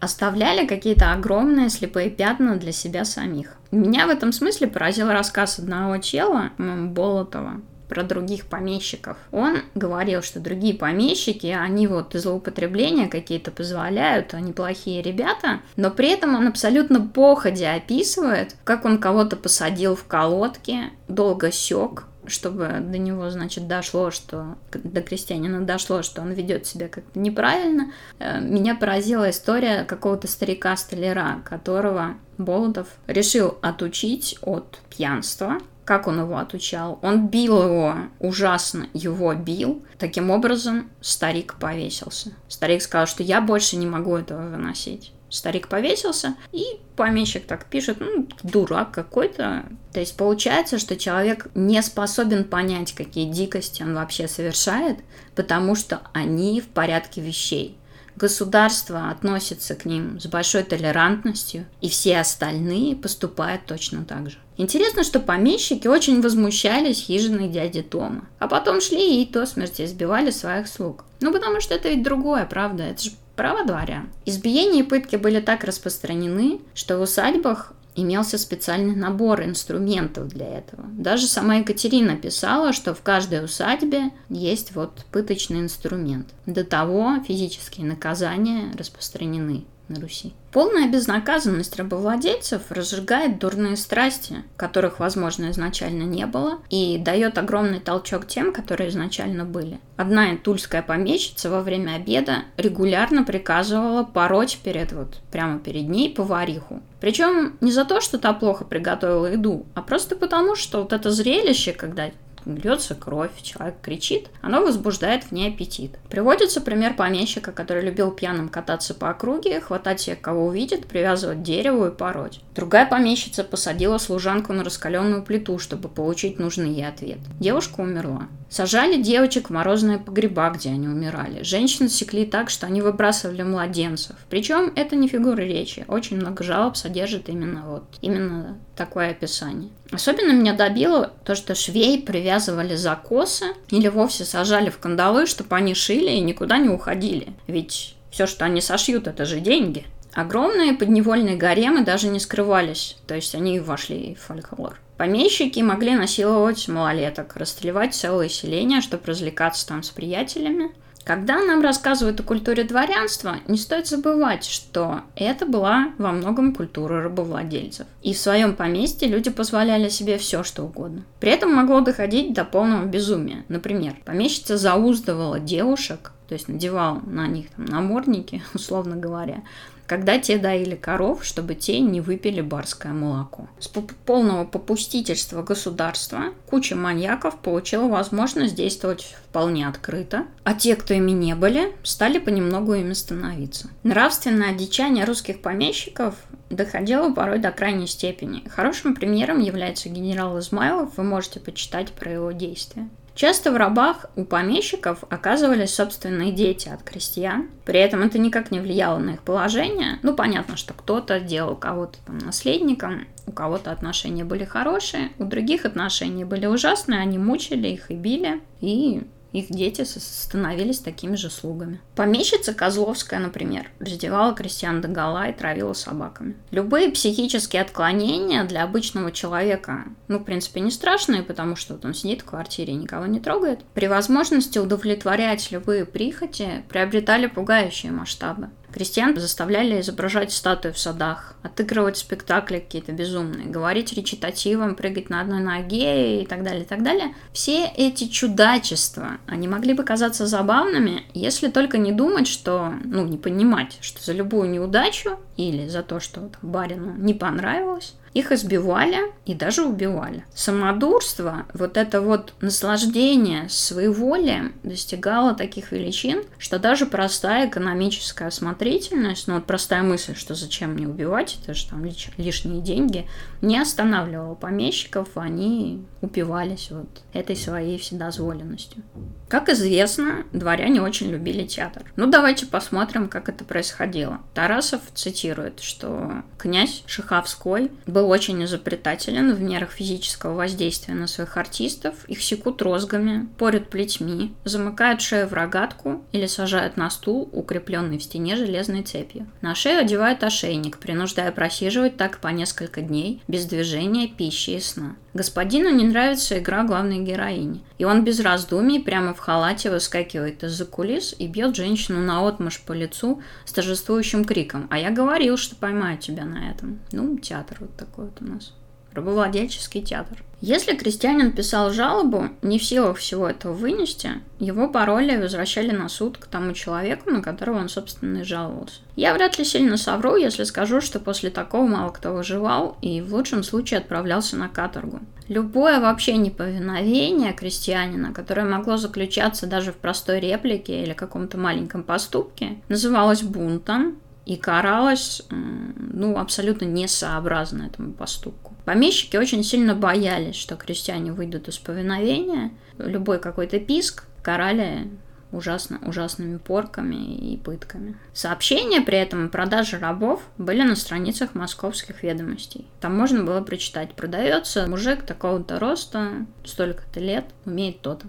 оставляли 0.00 0.66
какие-то 0.66 1.12
огромные 1.12 1.70
слепые 1.70 2.10
пятна 2.10 2.56
для 2.56 2.72
себя 2.72 3.04
самих. 3.04 3.56
Меня 3.70 4.06
в 4.06 4.10
этом 4.10 4.32
смысле 4.32 4.66
поразил 4.66 5.08
рассказ 5.10 5.58
одного 5.58 5.98
чела, 5.98 6.50
Болотова, 6.58 7.60
про 7.88 8.02
других 8.02 8.46
помещиков. 8.46 9.16
Он 9.32 9.58
говорил, 9.74 10.22
что 10.22 10.40
другие 10.40 10.74
помещики, 10.74 11.46
они 11.46 11.86
вот 11.86 12.12
злоупотребления 12.12 13.08
какие-то 13.08 13.50
позволяют, 13.50 14.34
они 14.34 14.52
плохие 14.52 15.02
ребята, 15.02 15.60
но 15.76 15.90
при 15.90 16.10
этом 16.10 16.34
он 16.36 16.46
абсолютно 16.46 17.00
походя 17.00 17.74
описывает, 17.74 18.56
как 18.64 18.84
он 18.84 18.98
кого-то 18.98 19.36
посадил 19.36 19.96
в 19.96 20.04
колодки, 20.04 20.90
долго 21.08 21.50
сек, 21.50 22.04
чтобы 22.28 22.78
до 22.80 22.98
него, 22.98 23.30
значит, 23.30 23.66
дошло, 23.66 24.10
что 24.10 24.56
до 24.72 25.02
крестьянина 25.02 25.64
дошло, 25.64 26.02
что 26.02 26.22
он 26.22 26.32
ведет 26.32 26.66
себя 26.66 26.88
как-то 26.88 27.18
неправильно, 27.18 27.92
э, 28.18 28.40
меня 28.40 28.74
поразила 28.74 29.30
история 29.30 29.84
какого-то 29.84 30.28
старика-столяра, 30.28 31.42
которого 31.44 32.14
Болотов 32.38 32.88
решил 33.06 33.58
отучить 33.62 34.38
от 34.42 34.78
пьянства, 34.90 35.58
как 35.88 36.06
он 36.06 36.20
его 36.20 36.36
отучал? 36.36 36.98
Он 37.00 37.28
бил 37.28 37.62
его, 37.62 37.94
ужасно 38.18 38.88
его 38.92 39.32
бил. 39.32 39.82
Таким 39.98 40.30
образом, 40.30 40.90
старик 41.00 41.54
повесился. 41.58 42.34
Старик 42.46 42.82
сказал, 42.82 43.06
что 43.06 43.22
я 43.22 43.40
больше 43.40 43.76
не 43.76 43.86
могу 43.86 44.14
этого 44.14 44.50
выносить. 44.50 45.14
Старик 45.30 45.68
повесился, 45.68 46.36
и 46.52 46.64
помещик 46.96 47.46
так 47.46 47.66
пишет, 47.66 47.98
ну, 48.00 48.26
дурак 48.42 48.92
какой-то. 48.92 49.66
То 49.92 50.00
есть 50.00 50.16
получается, 50.16 50.78
что 50.78 50.96
человек 50.96 51.48
не 51.54 51.82
способен 51.82 52.44
понять, 52.44 52.92
какие 52.92 53.30
дикости 53.30 53.82
он 53.82 53.94
вообще 53.94 54.28
совершает, 54.28 54.98
потому 55.34 55.74
что 55.74 56.00
они 56.12 56.60
в 56.60 56.68
порядке 56.68 57.20
вещей. 57.20 57.78
Государство 58.16 59.10
относится 59.10 59.76
к 59.76 59.84
ним 59.84 60.18
с 60.18 60.26
большой 60.26 60.64
толерантностью, 60.64 61.66
и 61.80 61.88
все 61.88 62.18
остальные 62.18 62.96
поступают 62.96 63.66
точно 63.66 64.04
так 64.04 64.30
же. 64.30 64.38
Интересно, 64.56 65.04
что 65.04 65.20
помещики 65.20 65.86
очень 65.86 66.20
возмущались 66.20 67.04
хижиной 67.04 67.46
дяди 67.46 67.80
Тома, 67.80 68.28
а 68.40 68.48
потом 68.48 68.80
шли 68.80 69.22
и 69.22 69.30
до 69.30 69.46
смерти 69.46 69.82
избивали 69.82 70.32
своих 70.32 70.66
слуг. 70.66 71.04
Ну, 71.20 71.32
потому 71.32 71.60
что 71.60 71.74
это 71.74 71.90
ведь 71.90 72.02
другое, 72.02 72.44
правда? 72.44 72.82
Это 72.82 73.04
же 73.04 73.10
право 73.38 73.64
дворян. 73.64 74.10
Избиения 74.26 74.80
и 74.80 74.86
пытки 74.86 75.14
были 75.14 75.40
так 75.40 75.62
распространены, 75.62 76.60
что 76.74 76.98
в 76.98 77.02
усадьбах 77.02 77.72
имелся 77.94 78.36
специальный 78.36 78.96
набор 78.96 79.44
инструментов 79.44 80.26
для 80.28 80.46
этого. 80.58 80.84
Даже 80.92 81.26
сама 81.26 81.56
Екатерина 81.56 82.16
писала, 82.16 82.72
что 82.72 82.94
в 82.94 83.02
каждой 83.02 83.44
усадьбе 83.44 84.10
есть 84.28 84.74
вот 84.74 85.04
пыточный 85.12 85.60
инструмент. 85.60 86.28
До 86.46 86.64
того 86.64 87.16
физические 87.26 87.86
наказания 87.86 88.72
распространены 88.76 89.64
на 89.88 90.00
Руси. 90.00 90.32
Полная 90.52 90.88
безнаказанность 90.88 91.76
рабовладельцев 91.76 92.70
разжигает 92.70 93.38
дурные 93.38 93.76
страсти, 93.76 94.42
которых, 94.56 94.98
возможно, 94.98 95.50
изначально 95.50 96.02
не 96.04 96.26
было, 96.26 96.58
и 96.70 96.98
дает 96.98 97.38
огромный 97.38 97.80
толчок 97.80 98.26
тем, 98.26 98.52
которые 98.52 98.90
изначально 98.90 99.44
были. 99.44 99.78
Одна 99.96 100.36
тульская 100.36 100.82
помещица 100.82 101.50
во 101.50 101.60
время 101.60 101.96
обеда 101.96 102.44
регулярно 102.56 103.24
приказывала 103.24 104.04
пороть 104.04 104.58
перед 104.62 104.92
вот 104.92 105.20
прямо 105.30 105.58
перед 105.58 105.88
ней 105.88 106.14
повариху. 106.14 106.80
Причем 107.00 107.56
не 107.60 107.70
за 107.70 107.84
то, 107.84 108.00
что 108.00 108.18
та 108.18 108.32
плохо 108.32 108.64
приготовила 108.64 109.26
еду, 109.26 109.66
а 109.74 109.82
просто 109.82 110.16
потому, 110.16 110.56
что 110.56 110.82
вот 110.82 110.92
это 110.92 111.10
зрелище, 111.10 111.72
когда 111.72 112.10
льется 112.46 112.94
кровь, 112.94 113.30
человек 113.42 113.76
кричит, 113.82 114.28
оно 114.40 114.62
возбуждает 114.62 115.24
в 115.24 115.32
ней 115.32 115.48
аппетит. 115.50 115.98
Приводится 116.08 116.60
пример 116.60 116.94
помещика, 116.94 117.52
который 117.52 117.82
любил 117.82 118.10
пьяным 118.10 118.48
кататься 118.48 118.94
по 118.94 119.10
округе, 119.10 119.60
хватать 119.60 120.00
себе 120.00 120.16
кого 120.16 120.46
увидит, 120.46 120.86
привязывать 120.86 121.38
к 121.38 121.42
дереву 121.42 121.86
и 121.86 121.90
пороть. 121.90 122.40
Другая 122.54 122.86
помещица 122.86 123.44
посадила 123.44 123.98
служанку 123.98 124.52
на 124.52 124.64
раскаленную 124.64 125.22
плиту, 125.22 125.58
чтобы 125.58 125.88
получить 125.88 126.38
нужный 126.38 126.70
ей 126.70 126.86
ответ. 126.86 127.18
Девушка 127.38 127.80
умерла. 127.80 128.28
Сажали 128.50 129.00
девочек 129.00 129.48
в 129.48 129.52
морозные 129.52 129.98
погреба, 129.98 130.50
где 130.50 130.70
они 130.70 130.88
умирали. 130.88 131.42
Женщин 131.42 131.88
секли 131.88 132.24
так, 132.24 132.48
что 132.48 132.66
они 132.66 132.80
выбрасывали 132.80 133.42
младенцев. 133.42 134.16
Причем 134.30 134.72
это 134.74 134.96
не 134.96 135.06
фигура 135.06 135.42
речи. 135.42 135.84
Очень 135.86 136.16
много 136.16 136.42
жалоб 136.42 136.76
содержит 136.76 137.28
именно 137.28 137.64
вот 137.66 137.84
именно 138.00 138.58
такое 138.78 139.10
описание. 139.10 139.68
Особенно 139.92 140.32
меня 140.32 140.54
добило 140.54 141.12
то, 141.24 141.34
что 141.34 141.54
швей 141.54 142.00
привязывали 142.00 142.76
за 142.76 142.94
косы 142.96 143.46
или 143.68 143.88
вовсе 143.88 144.24
сажали 144.24 144.70
в 144.70 144.78
кандалы, 144.78 145.26
чтобы 145.26 145.56
они 145.56 145.74
шили 145.74 146.10
и 146.12 146.20
никуда 146.20 146.56
не 146.56 146.70
уходили. 146.70 147.34
Ведь 147.46 147.96
все, 148.10 148.26
что 148.26 148.46
они 148.46 148.62
сошьют, 148.62 149.06
это 149.06 149.26
же 149.26 149.40
деньги. 149.40 149.84
Огромные 150.14 150.72
подневольные 150.72 151.36
гаремы 151.36 151.84
даже 151.84 152.08
не 152.08 152.20
скрывались, 152.20 152.96
то 153.06 153.14
есть 153.14 153.34
они 153.34 153.60
вошли 153.60 154.14
в 154.14 154.26
фольклор. 154.26 154.80
Помещики 154.96 155.60
могли 155.60 155.94
насиловать 155.94 156.66
малолеток, 156.66 157.36
расстреливать 157.36 157.94
целое 157.94 158.28
селение, 158.28 158.80
чтобы 158.80 159.04
развлекаться 159.06 159.66
там 159.66 159.82
с 159.82 159.90
приятелями– 159.90 160.72
когда 161.08 161.42
нам 161.42 161.62
рассказывают 161.62 162.20
о 162.20 162.22
культуре 162.22 162.64
дворянства, 162.64 163.36
не 163.48 163.56
стоит 163.56 163.86
забывать, 163.86 164.44
что 164.44 165.00
это 165.16 165.46
была 165.46 165.94
во 165.96 166.12
многом 166.12 166.54
культура 166.54 167.02
рабовладельцев. 167.02 167.86
И 168.02 168.12
в 168.12 168.18
своем 168.18 168.54
поместье 168.54 169.08
люди 169.08 169.30
позволяли 169.30 169.88
себе 169.88 170.18
все, 170.18 170.44
что 170.44 170.64
угодно. 170.64 171.04
При 171.18 171.30
этом 171.30 171.54
могло 171.54 171.80
доходить 171.80 172.34
до 172.34 172.44
полного 172.44 172.84
безумия. 172.84 173.46
Например, 173.48 173.96
помещица 174.04 174.58
зауздывала 174.58 175.40
девушек, 175.40 176.12
то 176.28 176.34
есть 176.34 176.46
надевала 176.48 177.00
на 177.06 177.26
них 177.26 177.48
там, 177.56 177.64
намордники, 177.64 178.42
условно 178.52 178.94
говоря, 178.94 179.42
когда 179.88 180.18
те 180.18 180.36
доили 180.38 180.76
коров, 180.76 181.24
чтобы 181.24 181.54
те 181.54 181.80
не 181.80 182.00
выпили 182.00 182.42
барское 182.42 182.92
молоко. 182.92 183.48
С 183.58 183.68
полного 183.68 184.44
попустительства 184.44 185.42
государства 185.42 186.34
куча 186.46 186.76
маньяков 186.76 187.38
получила 187.38 187.88
возможность 187.88 188.54
действовать 188.54 189.16
вполне 189.28 189.66
открыто, 189.66 190.26
а 190.44 190.52
те, 190.52 190.76
кто 190.76 190.92
ими 190.92 191.12
не 191.12 191.34
были, 191.34 191.74
стали 191.82 192.18
понемногу 192.18 192.74
ими 192.74 192.92
становиться. 192.92 193.70
Нравственное 193.82 194.50
одичание 194.50 195.06
русских 195.06 195.40
помещиков 195.40 196.14
доходило 196.50 197.10
порой 197.10 197.38
до 197.38 197.50
крайней 197.50 197.86
степени. 197.86 198.46
Хорошим 198.48 198.94
примером 198.94 199.40
является 199.40 199.88
генерал 199.88 200.38
Измайлов, 200.38 200.98
вы 200.98 201.02
можете 201.02 201.40
почитать 201.40 201.92
про 201.92 202.12
его 202.12 202.32
действия. 202.32 202.88
Часто 203.18 203.50
в 203.50 203.56
рабах 203.56 204.06
у 204.14 204.24
помещиков 204.24 205.02
оказывались 205.10 205.74
собственные 205.74 206.30
дети 206.30 206.68
от 206.68 206.84
крестьян. 206.84 207.48
При 207.64 207.80
этом 207.80 208.02
это 208.02 208.16
никак 208.16 208.52
не 208.52 208.60
влияло 208.60 208.98
на 208.98 209.14
их 209.14 209.22
положение. 209.22 209.98
Ну, 210.04 210.14
понятно, 210.14 210.56
что 210.56 210.72
кто-то 210.72 211.18
делал 211.18 211.56
кого-то 211.56 211.98
там 212.06 212.18
наследником, 212.18 213.08
у 213.26 213.32
кого-то 213.32 213.72
отношения 213.72 214.24
были 214.24 214.44
хорошие, 214.44 215.10
у 215.18 215.24
других 215.24 215.64
отношения 215.64 216.24
были 216.24 216.46
ужасные, 216.46 217.00
они 217.00 217.18
мучили 217.18 217.66
их 217.66 217.90
и 217.90 217.94
били. 217.94 218.40
И 218.60 219.02
их 219.32 219.46
дети 219.50 219.82
становились 219.82 220.80
такими 220.80 221.16
же 221.16 221.30
слугами. 221.30 221.80
Помещица 221.94 222.54
Козловская, 222.54 223.20
например, 223.20 223.70
раздевала 223.78 224.34
крестьян 224.34 224.80
до 224.80 224.88
гола 224.88 225.28
и 225.28 225.32
травила 225.32 225.72
собаками. 225.72 226.36
Любые 226.50 226.90
психические 226.90 227.62
отклонения 227.62 228.44
для 228.44 228.64
обычного 228.64 229.12
человека, 229.12 229.84
ну, 230.08 230.18
в 230.18 230.24
принципе, 230.24 230.60
не 230.60 230.70
страшные, 230.70 231.22
потому 231.22 231.56
что 231.56 231.74
вот 231.74 231.84
он 231.84 231.94
сидит 231.94 232.22
в 232.22 232.26
квартире 232.26 232.72
и 232.72 232.76
никого 232.76 233.06
не 233.06 233.20
трогает, 233.20 233.60
при 233.74 233.86
возможности 233.86 234.58
удовлетворять 234.58 235.50
любые 235.50 235.84
прихоти 235.84 236.64
приобретали 236.68 237.26
пугающие 237.26 237.92
масштабы. 237.92 238.50
Крестьян 238.78 239.18
заставляли 239.18 239.80
изображать 239.80 240.30
статуи 240.30 240.70
в 240.70 240.78
садах, 240.78 241.34
отыгрывать 241.42 241.96
спектакли 241.96 242.60
какие-то 242.60 242.92
безумные, 242.92 243.48
говорить 243.48 243.92
речитативом, 243.92 244.76
прыгать 244.76 245.10
на 245.10 245.20
одной 245.20 245.40
ноге 245.40 246.22
и 246.22 246.26
так 246.26 246.44
далее, 246.44 246.62
и 246.62 246.64
так 246.64 246.84
далее. 246.84 247.12
Все 247.32 247.66
эти 247.66 248.06
чудачества, 248.06 249.18
они 249.26 249.48
могли 249.48 249.74
бы 249.74 249.82
казаться 249.82 250.28
забавными, 250.28 251.02
если 251.12 251.48
только 251.48 251.76
не 251.76 251.90
думать, 251.90 252.28
что, 252.28 252.72
ну, 252.84 253.04
не 253.04 253.18
понимать, 253.18 253.78
что 253.80 254.00
за 254.00 254.12
любую 254.12 254.48
неудачу 254.48 255.18
или 255.36 255.66
за 255.66 255.82
то, 255.82 255.98
что 255.98 256.20
там, 256.20 256.30
барину 256.40 256.94
не 256.96 257.14
понравилось, 257.14 257.96
Их 258.14 258.32
избивали 258.32 258.98
и 259.26 259.34
даже 259.34 259.64
убивали. 259.64 260.24
Самодурство, 260.34 261.46
вот 261.54 261.76
это 261.76 262.00
вот 262.00 262.34
наслаждение 262.40 263.48
своеволием 263.48 264.54
достигало 264.62 265.34
таких 265.34 265.72
величин, 265.72 266.22
что 266.38 266.58
даже 266.58 266.86
простая 266.86 267.48
экономическая 267.48 268.26
осмотрительность, 268.28 269.28
ну 269.28 269.34
вот 269.34 269.46
простая 269.46 269.82
мысль, 269.82 270.14
что 270.14 270.34
зачем 270.34 270.72
мне 270.72 270.88
убивать, 270.88 271.38
это 271.42 271.54
же 271.54 271.68
там 271.68 271.84
лиш- 271.84 272.12
лишние 272.16 272.62
деньги, 272.62 273.06
не 273.42 273.58
останавливала 273.58 274.34
помещиков, 274.34 275.08
они 275.16 275.84
упивались 276.00 276.70
вот 276.70 277.02
этой 277.12 277.36
своей 277.36 277.78
вседозволенностью. 277.78 278.82
Как 279.28 279.48
известно, 279.50 280.24
дворяне 280.32 280.80
очень 280.80 281.10
любили 281.10 281.46
театр. 281.46 281.84
Ну, 281.96 282.06
давайте 282.06 282.46
посмотрим, 282.46 283.08
как 283.08 283.28
это 283.28 283.44
происходило. 283.44 284.20
Тарасов 284.32 284.80
цитирует, 284.94 285.60
что 285.60 286.22
князь 286.38 286.82
Шиховской 286.86 287.70
был 287.86 287.97
очень 288.02 288.42
изобретателен 288.44 289.34
в 289.34 289.40
мерах 289.40 289.70
физического 289.70 290.34
воздействия 290.34 290.94
на 290.94 291.06
своих 291.06 291.36
артистов. 291.36 291.94
Их 292.08 292.22
секут 292.22 292.62
розгами, 292.62 293.28
порят 293.38 293.68
плетьми, 293.68 294.34
замыкают 294.44 295.00
шею 295.00 295.28
в 295.28 295.32
рогатку 295.32 296.02
или 296.12 296.26
сажают 296.26 296.76
на 296.76 296.90
стул, 296.90 297.28
укрепленный 297.32 297.98
в 297.98 298.02
стене 298.02 298.36
железной 298.36 298.82
цепью. 298.82 299.26
На 299.40 299.54
шею 299.54 299.80
одевают 299.80 300.22
ошейник, 300.24 300.78
принуждая 300.78 301.32
просиживать 301.32 301.96
так 301.96 302.18
по 302.18 302.28
несколько 302.28 302.80
дней, 302.80 303.22
без 303.28 303.44
движения, 303.46 304.08
пищи 304.08 304.50
и 304.50 304.60
сна. 304.60 304.96
Господину 305.14 305.70
не 305.70 305.84
нравится 305.84 306.38
игра 306.38 306.62
главной 306.62 307.00
героини, 307.00 307.64
и 307.78 307.84
он 307.84 308.04
без 308.04 308.20
раздумий 308.20 308.80
прямо 308.80 309.14
в 309.14 309.18
халате 309.18 309.70
выскакивает 309.70 310.44
из-за 310.44 310.64
кулис 310.64 311.14
и 311.18 311.26
бьет 311.26 311.56
женщину 311.56 312.00
на 312.00 312.26
отмашь 312.28 312.60
по 312.60 312.72
лицу 312.72 313.20
с 313.44 313.52
торжествующим 313.52 314.24
криком 314.24 314.68
«А 314.70 314.78
я 314.78 314.90
говорил, 314.90 315.36
что 315.36 315.56
поймаю 315.56 315.98
тебя 315.98 316.24
на 316.24 316.50
этом». 316.50 316.78
Ну, 316.92 317.18
театр 317.18 317.56
вот 317.60 317.76
такой 317.76 317.87
вот 317.96 318.18
у 318.20 318.24
нас. 318.24 318.52
Рабовладельческий 318.92 319.82
театр. 319.82 320.22
Если 320.40 320.76
крестьянин 320.76 321.32
писал 321.32 321.72
жалобу, 321.72 322.28
не 322.42 322.60
в 322.60 322.64
силах 322.64 322.98
всего 322.98 323.28
этого 323.28 323.52
вынести, 323.52 324.22
его 324.38 324.68
пароли 324.68 325.16
возвращали 325.16 325.72
на 325.72 325.88
суд 325.88 326.16
к 326.16 326.26
тому 326.26 326.52
человеку, 326.52 327.10
на 327.10 327.22
которого 327.22 327.58
он, 327.58 327.68
собственно, 327.68 328.18
и 328.18 328.24
жаловался. 328.24 328.80
Я 328.94 329.14
вряд 329.14 329.36
ли 329.36 329.44
сильно 329.44 329.76
совру, 329.76 330.14
если 330.14 330.44
скажу, 330.44 330.80
что 330.80 331.00
после 331.00 331.30
такого 331.30 331.66
мало 331.66 331.90
кто 331.90 332.12
выживал 332.12 332.76
и 332.82 333.00
в 333.00 333.12
лучшем 333.12 333.42
случае 333.42 333.78
отправлялся 333.78 334.36
на 334.36 334.48
каторгу. 334.48 335.00
Любое 335.26 335.80
вообще 335.80 336.16
неповиновение 336.16 337.32
крестьянина, 337.32 338.14
которое 338.14 338.46
могло 338.46 338.76
заключаться 338.76 339.46
даже 339.46 339.72
в 339.72 339.76
простой 339.76 340.20
реплике 340.20 340.84
или 340.84 340.92
каком-то 340.92 341.36
маленьком 341.36 341.82
поступке, 341.82 342.58
называлось 342.68 343.22
бунтом, 343.22 343.96
и 344.28 344.36
каралась, 344.36 345.22
ну, 345.30 346.18
абсолютно 346.18 346.66
несообразно 346.66 347.62
этому 347.62 347.94
поступку. 347.94 348.54
Помещики 348.66 349.16
очень 349.16 349.42
сильно 349.42 349.74
боялись, 349.74 350.36
что 350.36 350.54
крестьяне 350.56 351.12
выйдут 351.12 351.48
из 351.48 351.56
повиновения. 351.56 352.50
Любой 352.76 353.20
какой-то 353.20 353.58
писк 353.58 354.04
карали 354.22 354.86
ужасно, 355.32 355.80
ужасными 355.86 356.36
порками 356.36 357.16
и 357.16 357.38
пытками. 357.38 357.96
Сообщения 358.12 358.82
при 358.82 358.98
этом 358.98 359.26
о 359.26 359.28
продаже 359.30 359.78
рабов 359.78 360.22
были 360.36 360.60
на 360.60 360.76
страницах 360.76 361.34
московских 361.34 362.02
ведомостей. 362.02 362.66
Там 362.82 362.94
можно 362.94 363.24
было 363.24 363.40
прочитать, 363.40 363.94
продается 363.94 364.66
мужик 364.66 365.06
такого-то 365.06 365.58
роста, 365.58 366.26
столько-то 366.44 367.00
лет, 367.00 367.24
умеет 367.46 367.80
то-то. 367.80 368.06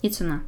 И 0.00 0.08
цена. 0.08 0.40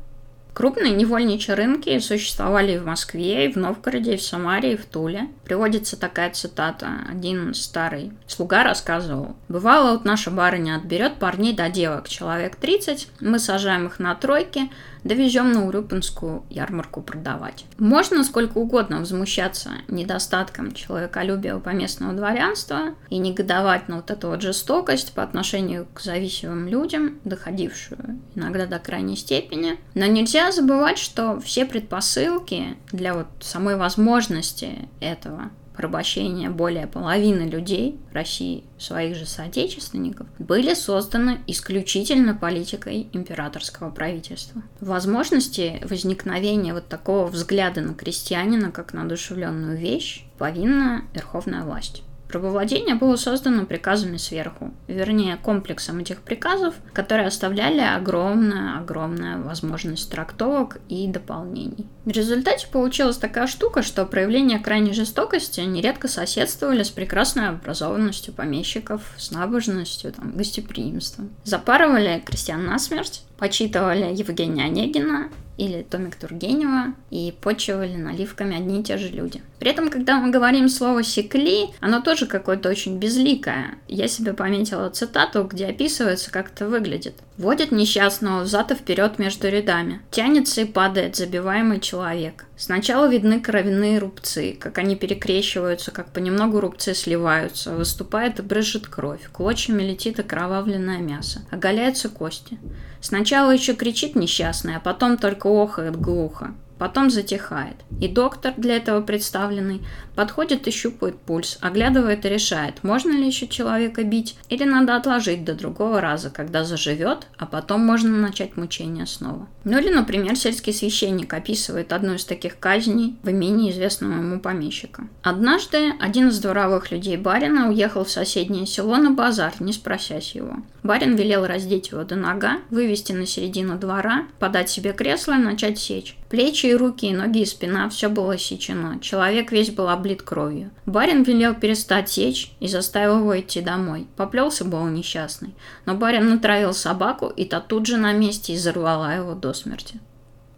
Крупные 0.55 0.93
невольничьи 0.93 1.55
рынки 1.55 1.99
существовали 2.01 2.73
и 2.73 2.79
в 2.79 2.85
Москве, 2.85 3.47
и 3.47 3.53
в 3.53 3.57
Новгороде, 3.57 4.15
и 4.15 4.17
в 4.17 4.23
Самаре, 4.23 4.75
и 4.75 4.77
в 4.77 4.85
Туле. 4.85 5.29
Приводится 5.45 5.99
такая 5.99 6.31
цитата. 6.31 6.89
Один 7.09 7.55
старый 7.55 8.13
слуга 8.27 8.65
рассказывал. 8.65 9.37
«Бывало, 9.49 9.93
вот 9.93 10.05
наша 10.05 10.31
барыня 10.31 10.77
отберет 10.77 11.15
парней 11.15 11.55
до 11.55 11.69
девок, 11.69 12.09
человек 12.09 12.57
30, 12.57 13.09
мы 13.21 13.39
сажаем 13.39 13.87
их 13.87 13.99
на 13.99 14.15
тройки, 14.15 14.71
довезем 15.05 15.53
на 15.53 15.67
Урюпинскую 15.67 16.45
ярмарку 16.51 17.03
продавать. 17.03 17.65
Можно 17.79 18.25
сколько 18.25 18.59
угодно 18.59 18.99
возмущаться 18.99 19.71
недостатком 19.89 20.73
человеколюбия 20.73 21.57
у 21.57 21.61
поместного 21.61 22.13
дворянства 22.13 22.95
и 23.09 23.19
негодовать 23.19 23.89
на 23.89 23.97
вот 23.97 24.11
эту 24.11 24.29
вот 24.29 24.43
жестокость 24.43 25.13
по 25.13 25.23
отношению 25.23 25.87
к 25.95 26.01
зависимым 26.01 26.69
людям, 26.69 27.19
доходившую 27.25 28.21
иногда 28.35 28.67
до 28.67 28.79
крайней 28.79 29.17
степени. 29.17 29.79
Но 29.95 30.07
нельзя 30.07 30.53
забывать, 30.53 30.99
что 30.99 31.41
все 31.41 31.65
предпосылки 31.65 32.77
для 32.93 33.15
вот 33.15 33.27
самой 33.41 33.77
возможности 33.77 34.89
этого 35.01 35.51
порабощения 35.81 36.51
более 36.51 36.87
половины 36.87 37.49
людей 37.49 37.99
России, 38.13 38.65
своих 38.79 39.17
же 39.17 39.25
соотечественников, 39.25 40.27
были 40.39 40.75
созданы 40.75 41.39
исключительно 41.47 42.35
политикой 42.35 43.09
императорского 43.15 43.91
правительства. 43.91 44.63
Возможности 44.81 45.81
возникновения 45.89 46.75
вот 46.75 46.89
такого 46.89 47.29
взгляда 47.29 47.81
на 47.81 47.95
крестьянина 47.95 48.71
как 48.71 48.93
на 48.93 49.03
одушевленную 49.05 49.79
вещь 49.79 50.25
повинна 50.37 51.05
верховная 51.15 51.63
власть. 51.63 52.03
Рабовладение 52.31 52.95
было 52.95 53.17
создано 53.17 53.67
приказами 53.67 54.17
сверху, 54.17 54.73
вернее 54.87 55.37
комплексом 55.37 55.99
этих 55.99 56.23
приказов, 56.23 56.75
которые 56.93 57.27
оставляли 57.27 57.81
огромная-огромная 57.81 59.39
возможность 59.39 60.11
трактовок 60.11 60.79
и 60.89 61.09
дополнений. 61.09 61.87
В 62.05 62.11
результате 62.11 62.69
получилась 62.69 63.19
такая 63.19 63.47
штука, 63.47 63.83
что 63.83 64.07
проявления 64.07 64.59
крайней 64.59 64.93
жестокости 64.93 65.61
нередко 65.61 66.09
соседствовали 66.09 66.83
с 66.83 66.91
прекрасной 66.91 67.49
образованностью 67.49 68.33
помещиков, 68.33 69.03
с 69.17 69.31
набожностью, 69.31 70.13
там, 70.13 70.37
гостеприимством. 70.37 71.31
Запарывали 71.45 72.23
крестьян 72.25 72.65
на 72.65 72.79
смерть, 72.79 73.25
почитывали 73.39 74.15
Евгения 74.15 74.65
Онегина 74.65 75.31
или 75.61 75.83
Томик 75.83 76.17
Тургенева 76.17 76.95
и 77.11 77.35
почивали 77.43 77.95
наливками 77.95 78.57
одни 78.57 78.81
и 78.81 78.83
те 78.83 78.97
же 78.97 79.09
люди. 79.09 79.43
При 79.59 79.71
этом, 79.71 79.91
когда 79.91 80.19
мы 80.19 80.31
говорим 80.31 80.71
слово 80.71 81.03
«секли», 81.05 81.69
оно 81.81 82.01
тоже 82.01 82.27
какое-то 82.27 82.71
очень 82.71 82.97
безликое. 82.97 83.75
Я 83.87 84.09
себе 84.09 84.33
пометила 84.33 84.89
цитату, 84.89 85.45
где 85.45 85.67
описывается, 85.67 86.33
как 86.33 86.51
это 86.51 86.67
выглядит. 86.67 87.15
Водит 87.37 87.73
несчастного 87.73 88.43
взад 88.43 88.71
и 88.71 88.75
вперед 88.75 89.19
между 89.19 89.51
рядами. 89.51 90.01
Тянется 90.11 90.63
и 90.63 90.65
падает 90.65 91.17
забиваемый 91.17 91.81
человек. 91.81 92.47
Сначала 92.57 93.07
видны 93.07 93.41
кровяные 93.41 93.99
рубцы, 93.99 94.57
как 94.59 94.79
они 94.79 94.97
перекрещиваются, 94.97 95.91
как 95.91 96.13
понемногу 96.13 96.61
рубцы 96.61 96.95
сливаются, 96.95 97.73
выступает 97.73 98.39
и 98.39 98.43
брызжет 98.43 98.87
кровь, 98.87 99.29
клочьями 99.31 99.83
летит 99.83 100.21
окровавленное 100.21 100.99
мясо, 100.99 101.43
оголяются 101.51 102.09
кости. 102.09 102.59
Сначала 103.01 103.51
еще 103.51 103.73
кричит 103.75 104.15
несчастный, 104.15 104.77
а 104.77 104.81
потом 104.81 105.17
только 105.17 105.47
охает 105.59 106.01
глухо 106.01 106.55
потом 106.81 107.11
затихает. 107.11 107.77
И 108.01 108.09
доктор, 108.09 108.55
для 108.57 108.77
этого 108.77 109.03
представленный, 109.03 109.83
подходит 110.15 110.67
и 110.67 110.71
щупает 110.71 111.21
пульс, 111.21 111.59
оглядывает 111.61 112.25
и 112.25 112.29
решает, 112.31 112.83
можно 112.83 113.11
ли 113.11 113.27
еще 113.27 113.47
человека 113.49 114.03
бить, 114.03 114.37
или 114.49 114.65
надо 114.65 114.97
отложить 114.97 115.45
до 115.45 115.55
другого 115.55 116.01
раза, 116.01 116.31
когда 116.31 116.65
заживет, 116.65 117.27
а 117.37 117.45
потом 117.45 117.85
можно 117.85 118.09
начать 118.17 118.57
мучение 118.57 119.05
снова. 119.05 119.47
Ну 119.65 119.79
или, 119.79 119.93
например, 119.93 120.37
сельский 120.37 120.73
священник 120.73 121.35
описывает 121.35 121.93
одну 121.93 122.15
из 122.15 122.25
таких 122.25 122.59
казней 122.59 123.19
в 123.23 123.31
имении 123.31 123.71
известного 123.71 124.15
ему 124.15 124.41
помещика. 124.41 125.07
Однажды 125.23 125.93
один 126.01 126.29
из 126.29 126.39
дворовых 126.39 126.91
людей 126.91 127.19
барина 127.19 127.69
уехал 127.69 128.05
в 128.05 128.11
соседнее 128.11 128.65
село 128.65 128.97
на 128.97 129.11
базар, 129.11 129.53
не 129.61 129.75
спросясь 129.75 130.35
его. 130.35 130.57
Барин 130.83 131.15
велел 131.15 131.47
раздеть 131.47 131.91
его 131.91 132.05
до 132.05 132.17
нога, 132.17 132.61
вывести 132.71 133.13
на 133.13 133.27
середину 133.27 133.79
двора, 133.79 134.25
подать 134.39 134.71
себе 134.71 134.95
кресло 134.95 135.33
и 135.35 135.43
начать 135.43 135.79
сечь. 135.79 136.17
Плечи 136.31 136.67
и 136.67 136.75
руки, 136.75 137.07
и 137.07 137.13
ноги, 137.13 137.43
и 137.43 137.45
спина, 137.45 137.89
все 137.89 138.09
было 138.09 138.39
сечено. 138.39 139.01
Человек 139.01 139.51
весь 139.51 139.71
был 139.71 139.89
облит 139.89 140.23
кровью. 140.23 140.71
Барин 140.87 141.25
велел 141.25 141.55
перестать 141.55 142.09
сечь 142.09 142.53
и 142.61 142.69
заставил 142.69 143.19
его 143.19 143.41
идти 143.41 143.61
домой. 143.61 144.07
Поплелся 144.17 144.65
был 144.65 144.87
несчастный. 144.87 145.57
Но 145.87 145.97
барин 145.97 146.29
натравил 146.29 146.73
собаку, 146.73 147.27
и 147.27 147.45
та 147.45 147.61
тут 147.61 147.87
же 147.87 147.97
на 147.97 148.13
месте 148.13 148.55
изорвала 148.55 149.13
его 149.13 149.35
до 149.35 149.53
смерти. 149.53 149.99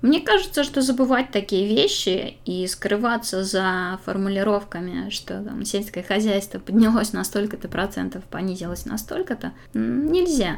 Мне 0.02 0.20
кажется, 0.20 0.62
что 0.62 0.82
забывать 0.82 1.30
такие 1.30 1.66
вещи 1.66 2.36
и 2.44 2.66
скрываться 2.66 3.42
за 3.42 3.98
формулировками, 4.04 5.08
что 5.08 5.42
там 5.42 5.64
сельское 5.64 6.02
хозяйство 6.02 6.58
поднялось 6.58 7.14
на 7.14 7.24
столько-то 7.24 7.68
процентов, 7.68 8.24
понизилось 8.24 8.84
на 8.84 8.98
столько-то, 8.98 9.52
нельзя. 9.72 10.56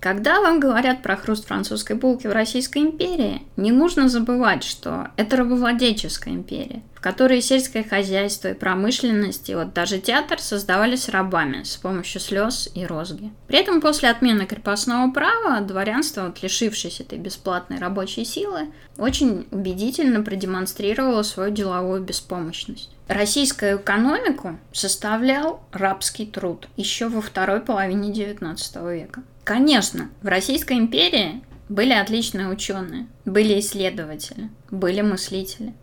Когда 0.00 0.40
вам 0.40 0.60
говорят 0.60 1.02
про 1.02 1.16
хруст 1.16 1.46
французской 1.46 1.96
булки 1.96 2.26
в 2.26 2.32
Российской 2.32 2.78
империи, 2.78 3.42
не 3.56 3.72
нужно 3.72 4.08
забывать, 4.08 4.62
что 4.62 5.08
это 5.16 5.36
рабовладельческая 5.38 6.34
империя, 6.34 6.82
в 6.94 7.00
которой 7.00 7.40
сельское 7.40 7.82
хозяйство 7.82 8.48
и 8.48 8.54
промышленность, 8.54 9.48
и 9.48 9.54
вот 9.54 9.72
даже 9.72 9.98
театр 9.98 10.38
создавались 10.40 11.08
рабами 11.08 11.62
с 11.62 11.76
помощью 11.76 12.20
слез 12.20 12.68
и 12.74 12.84
розги. 12.84 13.32
При 13.46 13.58
этом 13.58 13.80
после 13.80 14.10
отмены 14.10 14.44
крепостного 14.44 15.10
права 15.10 15.60
дворянство, 15.62 16.26
вот, 16.26 16.42
лишившись 16.42 17.00
этой 17.00 17.18
бесплатной 17.18 17.78
рабочей 17.78 18.26
силы, 18.26 18.68
очень 18.98 19.46
убедительно 19.50 20.22
продемонстрировало 20.22 21.22
свою 21.22 21.50
деловую 21.50 22.02
беспомощность. 22.02 22.90
Российскую 23.08 23.76
экономику 23.78 24.58
составлял 24.72 25.62
рабский 25.72 26.26
труд 26.26 26.68
еще 26.76 27.08
во 27.08 27.20
второй 27.20 27.60
половине 27.60 28.10
XIX 28.10 28.94
века. 28.94 29.22
Конечно, 29.44 30.10
в 30.22 30.26
Российской 30.26 30.78
империи 30.78 31.42
были 31.68 31.92
отличные 31.92 32.48
ученые, 32.48 33.06
были 33.26 33.60
исследователи, 33.60 34.50
были 34.70 35.02
мыслители. 35.02 35.74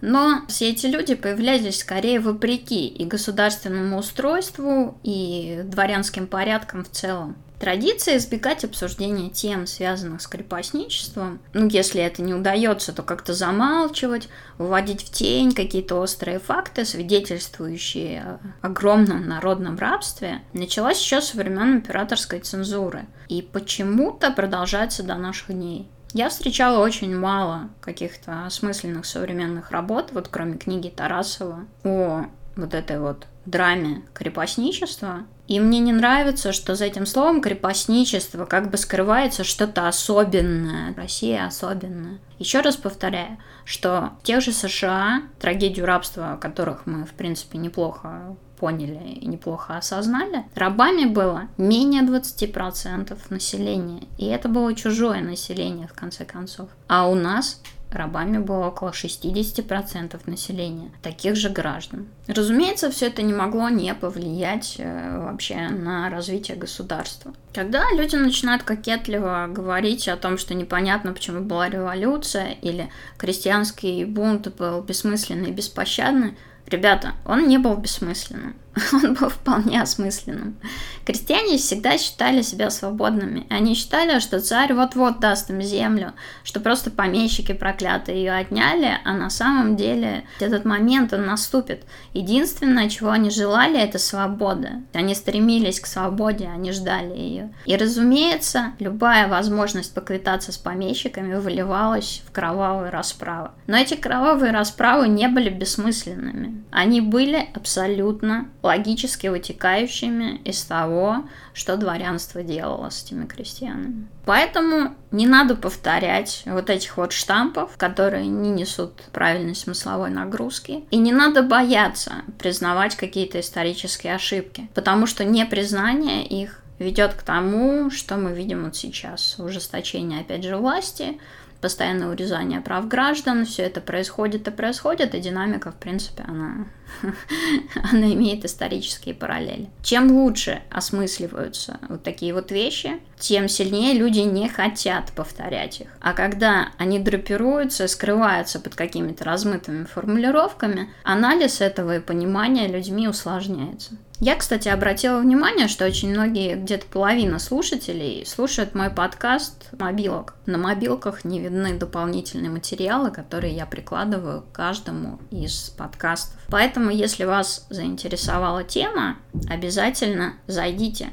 Но 0.00 0.42
все 0.48 0.70
эти 0.70 0.86
люди 0.86 1.14
появлялись 1.14 1.80
скорее 1.80 2.20
вопреки 2.20 2.86
и 2.86 3.04
государственному 3.04 3.98
устройству, 3.98 4.98
и 5.02 5.62
дворянским 5.64 6.26
порядкам 6.26 6.84
в 6.84 6.90
целом. 6.90 7.36
Традиция 7.58 8.16
избегать 8.16 8.64
обсуждения 8.64 9.30
тем, 9.30 9.66
связанных 9.66 10.20
с 10.20 10.26
крепостничеством. 10.26 11.40
Ну, 11.52 11.68
если 11.68 12.02
это 12.02 12.20
не 12.22 12.34
удается, 12.34 12.92
то 12.92 13.02
как-то 13.02 13.32
замалчивать, 13.32 14.28
выводить 14.58 15.02
в 15.02 15.10
тень 15.10 15.52
какие-то 15.52 15.96
острые 15.96 16.40
факты, 16.40 16.84
свидетельствующие 16.84 18.20
о 18.20 18.66
огромном 18.66 19.28
народном 19.28 19.78
рабстве, 19.78 20.42
началась 20.52 21.00
еще 21.00 21.20
со 21.20 21.36
времен 21.36 21.76
императорской 21.76 22.40
цензуры. 22.40 23.06
И 23.28 23.40
почему-то 23.40 24.30
продолжается 24.30 25.02
до 25.02 25.14
наших 25.14 25.52
дней. 25.52 25.88
Я 26.12 26.28
встречала 26.28 26.84
очень 26.84 27.16
мало 27.16 27.70
каких-то 27.80 28.46
осмысленных 28.46 29.04
современных 29.04 29.72
работ, 29.72 30.10
вот 30.12 30.28
кроме 30.28 30.58
книги 30.58 30.88
Тарасова, 30.88 31.66
о 31.82 32.26
вот 32.56 32.74
этой 32.74 32.98
вот 32.98 33.26
драме 33.46 34.02
крепостничества. 34.12 35.24
И 35.46 35.60
мне 35.60 35.78
не 35.78 35.92
нравится, 35.92 36.52
что 36.52 36.74
за 36.74 36.86
этим 36.86 37.04
словом 37.04 37.42
крепостничество 37.42 38.46
как 38.46 38.70
бы 38.70 38.78
скрывается 38.78 39.44
что-то 39.44 39.88
особенное. 39.88 40.94
Россия 40.94 41.46
особенная. 41.46 42.18
Еще 42.38 42.60
раз 42.60 42.76
повторяю, 42.76 43.36
что 43.64 44.12
тех 44.22 44.40
же 44.40 44.52
США 44.52 45.22
трагедию 45.38 45.84
рабства, 45.84 46.38
которых 46.40 46.86
мы, 46.86 47.04
в 47.04 47.12
принципе, 47.12 47.58
неплохо 47.58 48.36
поняли 48.56 49.18
и 49.20 49.26
неплохо 49.26 49.76
осознали, 49.76 50.44
рабами 50.54 51.04
было 51.04 51.48
менее 51.58 52.02
20% 52.02 53.18
населения. 53.28 54.04
И 54.16 54.26
это 54.26 54.48
было 54.48 54.74
чужое 54.74 55.20
население, 55.20 55.86
в 55.86 55.92
конце 55.92 56.24
концов. 56.24 56.70
А 56.88 57.06
у 57.08 57.14
нас 57.14 57.60
рабами 57.94 58.38
было 58.38 58.66
около 58.66 58.90
60% 58.90 60.20
населения, 60.26 60.90
таких 61.02 61.36
же 61.36 61.48
граждан. 61.48 62.06
Разумеется, 62.26 62.90
все 62.90 63.06
это 63.06 63.22
не 63.22 63.32
могло 63.32 63.68
не 63.68 63.94
повлиять 63.94 64.76
э, 64.78 65.18
вообще 65.18 65.68
на 65.68 66.10
развитие 66.10 66.56
государства. 66.56 67.32
Когда 67.52 67.84
люди 67.92 68.16
начинают 68.16 68.62
кокетливо 68.62 69.46
говорить 69.48 70.08
о 70.08 70.16
том, 70.16 70.38
что 70.38 70.54
непонятно, 70.54 71.12
почему 71.12 71.40
была 71.40 71.68
революция, 71.68 72.56
или 72.62 72.90
крестьянский 73.16 74.04
бунт 74.04 74.54
был 74.56 74.82
бессмысленный 74.82 75.50
и 75.50 75.52
беспощадный, 75.54 76.36
ребята, 76.66 77.12
он 77.24 77.48
не 77.48 77.58
был 77.58 77.76
бессмысленным. 77.76 78.56
он 78.92 79.14
был 79.14 79.28
вполне 79.28 79.80
осмысленным. 79.80 80.56
Крестьяне 81.04 81.58
всегда 81.58 81.98
считали 81.98 82.42
себя 82.42 82.70
свободными. 82.70 83.46
Они 83.50 83.74
считали, 83.74 84.18
что 84.20 84.40
царь 84.40 84.72
вот-вот 84.72 85.20
даст 85.20 85.50
им 85.50 85.60
землю, 85.62 86.14
что 86.42 86.60
просто 86.60 86.90
помещики 86.90 87.52
проклятые 87.52 88.18
ее 88.18 88.32
отняли, 88.32 88.98
а 89.04 89.12
на 89.12 89.30
самом 89.30 89.76
деле 89.76 90.24
этот 90.40 90.64
момент 90.64 91.12
он 91.12 91.26
наступит. 91.26 91.84
Единственное, 92.14 92.88
чего 92.88 93.10
они 93.10 93.30
желали, 93.30 93.78
это 93.78 93.98
свобода. 93.98 94.82
Они 94.92 95.14
стремились 95.14 95.80
к 95.80 95.86
свободе, 95.86 96.48
они 96.52 96.72
ждали 96.72 97.16
ее. 97.16 97.52
И, 97.66 97.76
разумеется, 97.76 98.72
любая 98.78 99.28
возможность 99.28 99.94
поквитаться 99.94 100.52
с 100.52 100.56
помещиками 100.56 101.34
выливалась 101.34 102.22
в 102.26 102.32
кровавые 102.32 102.90
расправы. 102.90 103.50
Но 103.66 103.76
эти 103.76 103.94
кровавые 103.94 104.52
расправы 104.52 105.08
не 105.08 105.28
были 105.28 105.50
бессмысленными. 105.50 106.64
Они 106.70 107.00
были 107.00 107.48
абсолютно 107.54 108.48
логически 108.64 109.26
вытекающими 109.26 110.40
из 110.44 110.62
того, 110.62 111.24
что 111.52 111.76
дворянство 111.76 112.42
делало 112.42 112.88
с 112.88 113.04
этими 113.04 113.26
крестьянами. 113.26 114.08
Поэтому 114.24 114.94
не 115.10 115.26
надо 115.26 115.54
повторять 115.54 116.42
вот 116.46 116.70
этих 116.70 116.96
вот 116.96 117.12
штампов, 117.12 117.76
которые 117.76 118.26
не 118.26 118.50
несут 118.50 119.02
правильной 119.12 119.54
смысловой 119.54 120.08
нагрузки. 120.08 120.84
И 120.90 120.96
не 120.96 121.12
надо 121.12 121.42
бояться 121.42 122.22
признавать 122.38 122.96
какие-то 122.96 123.38
исторические 123.38 124.14
ошибки, 124.14 124.68
потому 124.74 125.06
что 125.06 125.24
непризнание 125.24 126.26
их 126.26 126.62
ведет 126.78 127.12
к 127.12 127.22
тому, 127.22 127.90
что 127.90 128.16
мы 128.16 128.32
видим 128.32 128.64
вот 128.64 128.76
сейчас. 128.76 129.36
Ужесточение, 129.38 130.22
опять 130.22 130.42
же, 130.42 130.56
власти, 130.56 131.18
постоянное 131.60 132.08
урезание 132.08 132.60
прав 132.60 132.88
граждан, 132.88 133.44
все 133.44 133.62
это 133.62 133.80
происходит 133.80 134.48
и 134.48 134.50
происходит, 134.50 135.14
и 135.14 135.20
динамика, 135.20 135.70
в 135.70 135.76
принципе, 135.76 136.24
она, 136.26 136.66
она 137.92 138.12
имеет 138.12 138.44
исторические 138.44 139.14
параллели. 139.14 139.68
Чем 139.82 140.10
лучше 140.10 140.62
осмысливаются 140.70 141.78
вот 141.88 142.02
такие 142.02 142.34
вот 142.34 142.50
вещи, 142.50 143.00
тем 143.18 143.48
сильнее 143.48 143.94
люди 143.94 144.20
не 144.20 144.48
хотят 144.48 145.12
повторять 145.12 145.80
их. 145.80 145.88
А 146.00 146.12
когда 146.12 146.68
они 146.78 146.98
драпируются, 146.98 147.88
скрываются 147.88 148.60
под 148.60 148.74
какими-то 148.74 149.24
размытыми 149.24 149.84
формулировками, 149.84 150.90
анализ 151.04 151.60
этого 151.60 151.96
и 151.96 152.00
понимание 152.00 152.68
людьми 152.68 153.08
усложняется. 153.08 153.96
Я, 154.20 154.36
кстати, 154.36 154.68
обратила 154.68 155.18
внимание, 155.18 155.66
что 155.66 155.84
очень 155.84 156.10
многие, 156.10 156.54
где-то 156.54 156.86
половина 156.86 157.38
слушателей, 157.38 158.24
слушают 158.24 158.74
мой 158.74 158.88
подкаст 158.88 159.68
мобилок. 159.78 160.34
На 160.46 160.56
мобилках 160.56 161.24
не 161.24 161.40
видны 161.40 161.76
дополнительные 161.76 162.50
материалы, 162.50 163.10
которые 163.10 163.54
я 163.54 163.66
прикладываю 163.66 164.42
к 164.42 164.52
каждому 164.52 165.18
из 165.30 165.70
подкастов. 165.76 166.40
Поэтому, 166.48 166.83
если 166.90 167.24
вас 167.24 167.66
заинтересовала 167.70 168.64
тема, 168.64 169.18
обязательно 169.48 170.34
зайдите 170.46 171.10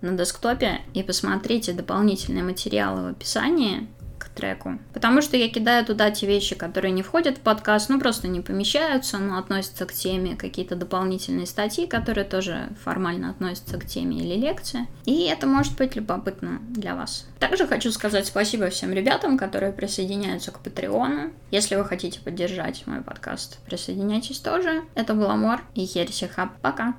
на 0.00 0.16
десктопе 0.16 0.80
и 0.92 1.02
посмотрите 1.02 1.72
дополнительные 1.72 2.44
материалы 2.44 3.02
в 3.02 3.06
описании 3.12 3.88
треку. 4.34 4.78
Потому 4.92 5.22
что 5.22 5.36
я 5.36 5.48
кидаю 5.48 5.84
туда 5.84 6.10
те 6.10 6.26
вещи, 6.26 6.54
которые 6.54 6.92
не 6.92 7.02
входят 7.02 7.38
в 7.38 7.40
подкаст, 7.40 7.88
ну 7.88 7.98
просто 7.98 8.28
не 8.28 8.40
помещаются, 8.40 9.18
но 9.18 9.38
относятся 9.38 9.86
к 9.86 9.92
теме, 9.92 10.36
какие-то 10.36 10.76
дополнительные 10.76 11.46
статьи, 11.46 11.86
которые 11.86 12.24
тоже 12.24 12.68
формально 12.82 13.30
относятся 13.30 13.78
к 13.78 13.86
теме 13.86 14.18
или 14.18 14.34
лекции. 14.34 14.86
И 15.04 15.24
это 15.24 15.46
может 15.46 15.76
быть 15.76 15.96
любопытно 15.96 16.60
для 16.68 16.94
вас. 16.94 17.26
Также 17.38 17.66
хочу 17.66 17.90
сказать 17.90 18.26
спасибо 18.26 18.68
всем 18.70 18.92
ребятам, 18.92 19.38
которые 19.38 19.72
присоединяются 19.72 20.50
к 20.50 20.60
Патреону. 20.60 21.32
Если 21.50 21.76
вы 21.76 21.84
хотите 21.84 22.20
поддержать 22.20 22.86
мой 22.86 23.00
подкаст, 23.02 23.58
присоединяйтесь 23.66 24.40
тоже. 24.40 24.82
Это 24.94 25.14
был 25.14 25.30
Амор 25.30 25.60
и 25.74 25.86
Херси 25.86 26.26
Хаб. 26.26 26.50
Пока! 26.60 26.94